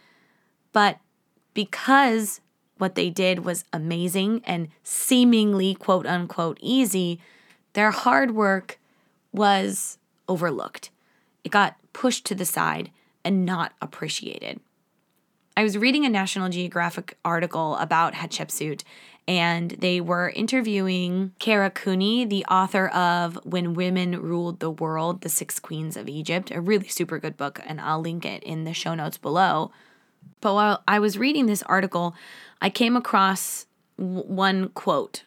But 0.74 0.98
because 1.54 2.42
what 2.80 2.96
they 2.96 3.10
did 3.10 3.46
was 3.46 3.66
amazing 3.74 4.42
and 4.46 4.70
seemingly 4.84 5.76
quote 5.76 6.06
unquote 6.06 6.58
easy, 6.62 7.20
their 7.74 7.92
hard 7.92 8.32
work 8.32 8.80
was 9.32 9.98
overlooked. 10.28 10.90
It 11.44 11.52
got 11.52 11.76
pushed 11.94 12.26
to 12.26 12.36
the 12.36 12.46
side 12.46 12.92
and 13.24 13.46
not 13.46 13.74
appreciated. 13.82 14.60
I 15.56 15.64
was 15.64 15.78
reading 15.78 16.06
a 16.06 16.10
National 16.10 16.50
Geographic 16.50 17.18
article 17.26 17.76
about 17.78 18.14
Hatshepsut, 18.14 18.84
and 19.28 19.72
they 19.72 20.00
were 20.00 20.30
interviewing 20.30 21.34
Kara 21.40 21.72
Cooney, 21.72 22.26
the 22.26 22.46
author 22.46 22.90
of 22.90 23.40
When 23.44 23.74
Women 23.74 24.22
Ruled 24.22 24.60
the 24.60 24.70
World 24.70 25.22
The 25.22 25.30
Six 25.30 25.60
Queens 25.60 25.98
of 25.98 26.08
Egypt, 26.08 26.52
a 26.52 26.62
really 26.62 26.88
super 26.88 27.18
good 27.18 27.36
book, 27.38 27.60
and 27.66 27.82
I'll 27.82 28.00
link 28.00 28.24
it 28.24 28.44
in 28.44 28.66
the 28.66 28.74
show 28.74 28.94
notes 28.94 29.18
below. 29.18 29.72
But 30.42 30.54
while 30.54 30.84
I 30.88 31.00
was 31.00 31.18
reading 31.18 31.46
this 31.46 31.64
article, 31.64 32.16
I 32.62 32.70
came 32.70 32.96
across 32.96 33.66
w- 33.98 34.24
one 34.24 34.70
quote 34.70 35.24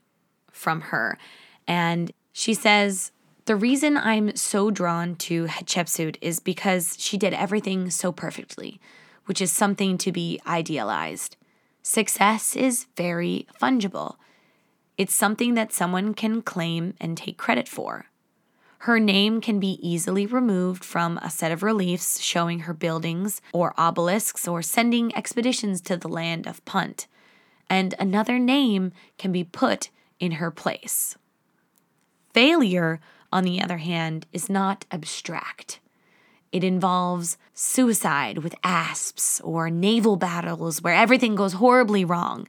from 0.53 0.81
her, 0.83 1.19
and 1.67 2.13
she 2.33 2.55
says, 2.55 3.13
the 3.47 3.57
reason 3.57 3.97
I'm 3.97 4.37
so 4.37 4.71
drawn 4.71 5.17
to 5.17 5.47
Hatshepsut 5.47 6.17
is 6.21 6.39
because 6.39 6.97
she 6.99 7.17
did 7.17 7.33
everything 7.33 7.91
so 7.91 8.13
perfectly, 8.13 8.81
which 9.25 9.41
is 9.41 9.51
something 9.51 9.99
to 9.99 10.13
be 10.13 10.41
idealized. 10.47 11.37
Success 11.83 12.55
is 12.55 12.87
very 12.97 13.49
fungible. 13.61 14.17
It's 14.99 15.15
something 15.15 15.55
that 15.55 15.73
someone 15.73 16.15
can 16.15 16.43
claim 16.43 16.95
and 17.01 17.17
take 17.17 17.39
credit 17.39 17.67
for. 17.69 18.07
Her 18.85 18.99
name 18.99 19.41
can 19.41 19.61
be 19.61 19.79
easily 19.87 20.27
removed 20.27 20.85
from 20.85 21.19
a 21.19 21.31
set 21.31 21.53
of 21.53 21.63
reliefs 21.63 22.21
showing 22.21 22.61
her 22.61 22.75
buildings 22.75 23.41
or 23.53 23.75
obelisks 23.79 24.49
or 24.49 24.63
sending 24.63 25.15
expeditions 25.15 25.81
to 25.83 25.97
the 25.97 26.09
land 26.09 26.47
of 26.47 26.65
Punt, 26.65 27.07
and 27.69 27.95
another 27.99 28.39
name 28.39 28.93
can 29.19 29.33
be 29.33 29.45
put 29.45 29.91
in 30.19 30.33
her 30.33 30.51
place. 30.51 31.17
Failure 32.33 33.01
on 33.33 33.45
the 33.45 33.61
other 33.61 33.79
hand, 33.79 34.27
is 34.33 34.51
not 34.51 34.85
abstract. 34.91 35.81
It 36.53 36.65
involves 36.65 37.39
suicide 37.55 38.39
with 38.39 38.55
asps 38.65 39.41
or 39.43 39.71
naval 39.71 40.17
battles 40.17 40.83
where 40.83 40.95
everything 40.95 41.35
goes 41.35 41.55
horribly 41.55 42.05
wrong. 42.05 42.49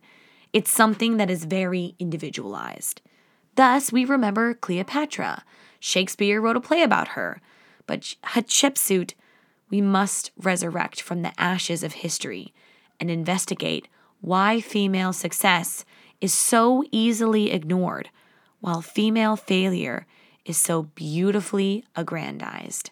It's 0.53 0.71
something 0.71 1.17
that 1.17 1.29
is 1.29 1.45
very 1.45 1.95
individualized. 1.99 3.01
Thus, 3.55 3.91
we 3.91 4.05
remember 4.05 4.53
Cleopatra. 4.55 5.43
Shakespeare 5.81 6.39
wrote 6.39 6.55
a 6.55 6.61
play 6.61 6.83
about 6.83 7.09
her. 7.09 7.41
But 7.87 8.15
Hatshepsut, 8.23 9.15
we 9.69 9.81
must 9.81 10.31
resurrect 10.37 11.01
from 11.01 11.23
the 11.23 11.33
ashes 11.37 11.83
of 11.83 11.93
history 11.93 12.53
and 12.99 13.09
investigate 13.09 13.87
why 14.21 14.61
female 14.61 15.11
success 15.11 15.83
is 16.21 16.33
so 16.33 16.83
easily 16.91 17.51
ignored, 17.51 18.09
while 18.59 18.83
female 18.83 19.35
failure 19.35 20.05
is 20.45 20.57
so 20.57 20.83
beautifully 20.83 21.83
aggrandized. 21.95 22.91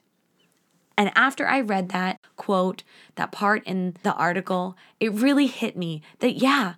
And 0.98 1.12
after 1.16 1.48
I 1.48 1.62
read 1.62 1.90
that 1.90 2.20
quote, 2.36 2.84
that 3.16 3.32
part 3.32 3.64
in 3.66 3.96
the 4.02 4.16
article, 4.16 4.76
it 5.00 5.14
really 5.14 5.46
hit 5.48 5.78
me 5.78 6.02
that, 6.20 6.38
yeah, 6.38 6.74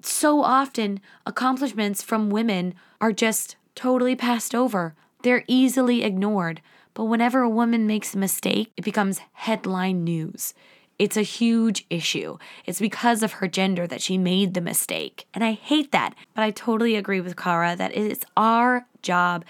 so 0.00 0.42
often 0.42 1.00
accomplishments 1.26 2.00
from 2.00 2.30
women 2.30 2.74
are 3.00 3.12
just 3.12 3.56
totally 3.74 4.14
passed 4.14 4.54
over. 4.54 4.94
They're 5.22 5.44
easily 5.46 6.02
ignored. 6.02 6.60
But 6.94 7.04
whenever 7.04 7.40
a 7.40 7.48
woman 7.48 7.86
makes 7.86 8.14
a 8.14 8.18
mistake, 8.18 8.72
it 8.76 8.84
becomes 8.84 9.20
headline 9.32 10.04
news. 10.04 10.54
It's 10.98 11.16
a 11.16 11.22
huge 11.22 11.86
issue. 11.88 12.36
It's 12.66 12.78
because 12.78 13.22
of 13.22 13.32
her 13.34 13.48
gender 13.48 13.86
that 13.86 14.02
she 14.02 14.18
made 14.18 14.54
the 14.54 14.60
mistake. 14.60 15.26
And 15.32 15.42
I 15.42 15.52
hate 15.52 15.90
that. 15.92 16.14
But 16.34 16.42
I 16.42 16.50
totally 16.50 16.96
agree 16.96 17.20
with 17.20 17.36
Kara 17.36 17.74
that 17.76 17.96
it's 17.96 18.24
our 18.36 18.86
job 19.00 19.44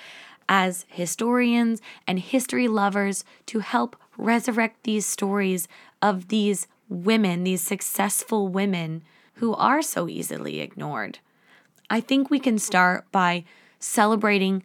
as 0.48 0.87
historians 0.88 1.82
and 2.06 2.18
history 2.18 2.68
lovers 2.68 3.24
to 3.46 3.58
help 3.58 3.96
resurrect 4.16 4.85
these 4.85 5.04
stories 5.04 5.66
of 6.00 6.28
these 6.28 6.66
women, 6.88 7.44
these 7.44 7.62
successful 7.62 8.48
women 8.48 9.02
who 9.35 9.54
are 9.54 9.82
so 9.82 10.08
easily 10.08 10.61
ignored. 10.61 11.18
I 11.90 12.00
think 12.00 12.30
we 12.30 12.38
can 12.38 12.58
start 12.58 13.11
by 13.11 13.44
celebrating 13.78 14.62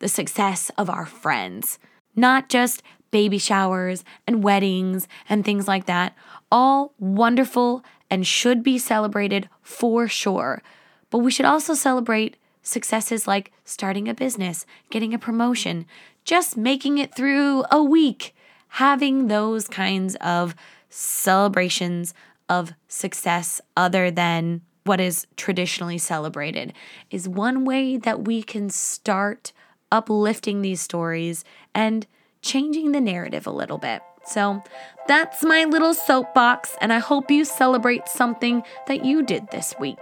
the 0.00 0.08
success 0.08 0.70
of 0.76 0.90
our 0.90 1.06
friends, 1.06 1.78
not 2.14 2.48
just 2.48 2.82
baby 3.10 3.38
showers 3.38 4.04
and 4.26 4.42
weddings 4.42 5.08
and 5.28 5.44
things 5.44 5.66
like 5.66 5.86
that. 5.86 6.14
All 6.52 6.92
wonderful 6.98 7.84
and 8.10 8.26
should 8.26 8.62
be 8.62 8.76
celebrated 8.76 9.48
for 9.62 10.08
sure. 10.08 10.62
But 11.10 11.18
we 11.18 11.30
should 11.30 11.46
also 11.46 11.74
celebrate 11.74 12.36
Successes 12.62 13.26
like 13.26 13.52
starting 13.64 14.08
a 14.08 14.14
business, 14.14 14.66
getting 14.90 15.14
a 15.14 15.18
promotion, 15.18 15.86
just 16.24 16.56
making 16.56 16.98
it 16.98 17.14
through 17.14 17.64
a 17.70 17.82
week, 17.82 18.34
having 18.68 19.28
those 19.28 19.66
kinds 19.66 20.14
of 20.16 20.54
celebrations 20.90 22.12
of 22.48 22.74
success 22.86 23.60
other 23.76 24.10
than 24.10 24.60
what 24.84 25.00
is 25.00 25.26
traditionally 25.36 25.98
celebrated 25.98 26.72
is 27.10 27.28
one 27.28 27.64
way 27.64 27.96
that 27.96 28.24
we 28.24 28.42
can 28.42 28.68
start 28.68 29.52
uplifting 29.92 30.62
these 30.62 30.80
stories 30.80 31.44
and 31.74 32.06
changing 32.42 32.92
the 32.92 33.00
narrative 33.00 33.46
a 33.46 33.50
little 33.50 33.78
bit. 33.78 34.02
So 34.26 34.62
that's 35.08 35.42
my 35.42 35.64
little 35.64 35.94
soapbox, 35.94 36.76
and 36.80 36.92
I 36.92 36.98
hope 36.98 37.30
you 37.30 37.44
celebrate 37.44 38.08
something 38.08 38.62
that 38.86 39.04
you 39.04 39.22
did 39.22 39.50
this 39.50 39.74
week 39.80 39.98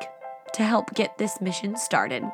to 0.54 0.62
help 0.62 0.94
get 0.94 1.18
this 1.18 1.40
mission 1.40 1.76
started. 1.76 2.24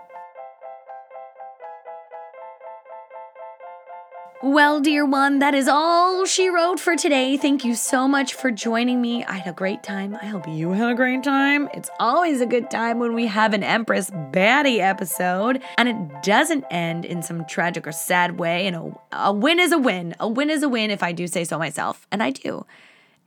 Well, 4.44 4.80
dear 4.80 5.06
one, 5.06 5.38
that 5.38 5.54
is 5.54 5.68
all 5.68 6.26
she 6.26 6.50
wrote 6.50 6.78
for 6.78 6.96
today. 6.96 7.38
Thank 7.38 7.64
you 7.64 7.74
so 7.74 8.06
much 8.06 8.34
for 8.34 8.50
joining 8.50 9.00
me. 9.00 9.24
I 9.24 9.38
had 9.38 9.54
a 9.54 9.56
great 9.56 9.82
time. 9.82 10.18
I 10.20 10.26
hope 10.26 10.46
you 10.46 10.72
had 10.72 10.90
a 10.90 10.94
great 10.94 11.22
time. 11.22 11.66
It's 11.72 11.88
always 11.98 12.42
a 12.42 12.46
good 12.46 12.70
time 12.70 12.98
when 12.98 13.14
we 13.14 13.26
have 13.26 13.54
an 13.54 13.62
Empress 13.62 14.10
Baddie 14.10 14.80
episode, 14.80 15.62
and 15.78 15.88
it 15.88 16.22
doesn't 16.22 16.66
end 16.70 17.06
in 17.06 17.22
some 17.22 17.46
tragic 17.46 17.86
or 17.86 17.92
sad 17.92 18.38
way. 18.38 18.66
And 18.66 18.76
a, 18.76 18.92
a 19.12 19.32
win 19.32 19.58
is 19.58 19.72
a 19.72 19.78
win. 19.78 20.14
A 20.20 20.28
win 20.28 20.50
is 20.50 20.62
a 20.62 20.68
win 20.68 20.90
if 20.90 21.02
I 21.02 21.12
do 21.12 21.26
say 21.26 21.44
so 21.44 21.58
myself, 21.58 22.06
and 22.12 22.22
I 22.22 22.28
do. 22.28 22.66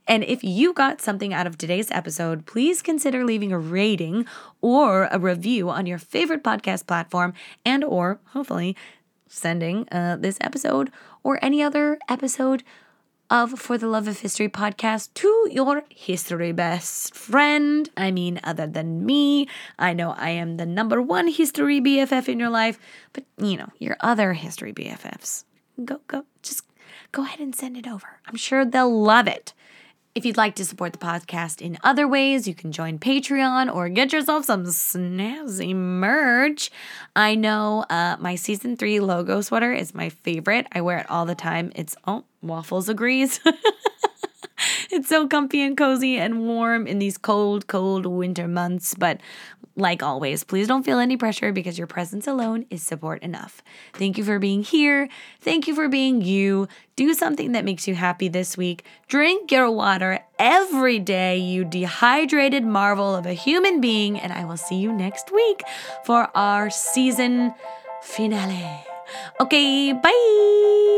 And 0.06 0.22
if 0.22 0.44
you 0.44 0.72
got 0.72 1.02
something 1.02 1.34
out 1.34 1.48
of 1.48 1.58
today's 1.58 1.90
episode, 1.90 2.46
please 2.46 2.80
consider 2.80 3.24
leaving 3.24 3.52
a 3.52 3.58
rating 3.58 4.24
or 4.60 5.08
a 5.10 5.18
review 5.18 5.68
on 5.68 5.84
your 5.84 5.98
favorite 5.98 6.44
podcast 6.44 6.86
platform 6.86 7.34
and 7.64 7.82
or 7.82 8.20
hopefully 8.26 8.76
sending 9.28 9.88
uh, 9.90 10.16
this 10.16 10.38
episode 10.40 10.90
or 11.22 11.38
any 11.42 11.62
other 11.62 11.98
episode 12.08 12.62
of 13.30 13.58
For 13.58 13.76
the 13.76 13.88
Love 13.88 14.08
of 14.08 14.20
History 14.20 14.48
podcast 14.48 15.12
to 15.14 15.48
your 15.50 15.84
history 15.90 16.52
best 16.52 17.14
friend. 17.14 17.88
I 17.96 18.10
mean, 18.10 18.40
other 18.42 18.66
than 18.66 19.04
me, 19.04 19.48
I 19.78 19.92
know 19.92 20.12
I 20.16 20.30
am 20.30 20.56
the 20.56 20.64
number 20.64 21.02
one 21.02 21.28
history 21.28 21.80
BFF 21.80 22.28
in 22.28 22.40
your 22.40 22.48
life, 22.50 22.78
but 23.12 23.24
you 23.36 23.56
know, 23.56 23.68
your 23.78 23.96
other 24.00 24.32
history 24.32 24.72
BFFs. 24.72 25.44
Go, 25.84 26.00
go, 26.08 26.24
just 26.42 26.64
go 27.12 27.22
ahead 27.24 27.40
and 27.40 27.54
send 27.54 27.76
it 27.76 27.86
over. 27.86 28.20
I'm 28.26 28.36
sure 28.36 28.64
they'll 28.64 29.02
love 29.02 29.26
it. 29.28 29.52
If 30.18 30.26
you'd 30.26 30.36
like 30.36 30.56
to 30.56 30.64
support 30.64 30.92
the 30.92 30.98
podcast 30.98 31.62
in 31.62 31.78
other 31.84 32.08
ways, 32.08 32.48
you 32.48 32.52
can 32.52 32.72
join 32.72 32.98
Patreon 32.98 33.72
or 33.72 33.88
get 33.88 34.12
yourself 34.12 34.46
some 34.46 34.64
snazzy 34.64 35.76
merch. 35.76 36.72
I 37.14 37.36
know 37.36 37.84
uh, 37.88 38.16
my 38.18 38.34
season 38.34 38.76
three 38.76 38.98
logo 38.98 39.42
sweater 39.42 39.72
is 39.72 39.94
my 39.94 40.08
favorite. 40.08 40.66
I 40.72 40.80
wear 40.80 40.98
it 40.98 41.06
all 41.08 41.24
the 41.24 41.36
time. 41.36 41.70
It's, 41.76 41.94
oh, 42.04 42.24
Waffles 42.42 42.88
agrees. 42.88 43.38
it's 44.90 45.08
so 45.08 45.28
comfy 45.28 45.62
and 45.62 45.76
cozy 45.76 46.16
and 46.16 46.46
warm 46.46 46.86
in 46.86 46.98
these 46.98 47.18
cold, 47.18 47.66
cold 47.66 48.06
winter 48.06 48.48
months. 48.48 48.94
But 48.94 49.20
like 49.76 50.02
always, 50.02 50.42
please 50.44 50.66
don't 50.66 50.82
feel 50.82 50.98
any 50.98 51.16
pressure 51.16 51.52
because 51.52 51.78
your 51.78 51.86
presence 51.86 52.26
alone 52.26 52.66
is 52.68 52.82
support 52.82 53.22
enough. 53.22 53.62
Thank 53.94 54.18
you 54.18 54.24
for 54.24 54.38
being 54.38 54.62
here. 54.62 55.08
Thank 55.40 55.68
you 55.68 55.74
for 55.74 55.88
being 55.88 56.20
you. 56.20 56.66
Do 56.96 57.14
something 57.14 57.52
that 57.52 57.64
makes 57.64 57.86
you 57.86 57.94
happy 57.94 58.28
this 58.28 58.56
week. 58.56 58.84
Drink 59.06 59.52
your 59.52 59.70
water 59.70 60.20
every 60.38 60.98
day, 60.98 61.38
you 61.38 61.64
dehydrated 61.64 62.64
marvel 62.64 63.14
of 63.14 63.24
a 63.24 63.34
human 63.34 63.80
being. 63.80 64.18
And 64.18 64.32
I 64.32 64.44
will 64.44 64.56
see 64.56 64.76
you 64.76 64.92
next 64.92 65.30
week 65.32 65.62
for 66.04 66.28
our 66.34 66.70
season 66.70 67.54
finale. 68.02 68.84
Okay, 69.40 69.92
bye. 69.92 70.97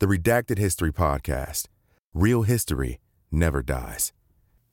The 0.00 0.06
Redacted 0.06 0.56
History 0.56 0.92
Podcast. 0.92 1.66
Real 2.14 2.44
history 2.44 3.00
never 3.30 3.62
dies. 3.62 4.14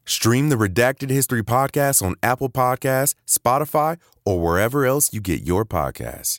Stream 0.06 0.48
the 0.48 0.56
Redacted 0.56 1.10
History 1.10 1.44
Podcast 1.44 2.02
on 2.02 2.16
Apple 2.24 2.50
Podcasts, 2.50 3.14
Spotify, 3.28 3.98
or 4.26 4.40
wherever 4.40 4.86
else 4.86 5.12
you 5.12 5.20
get 5.20 5.42
your 5.42 5.66
podcasts. 5.66 6.36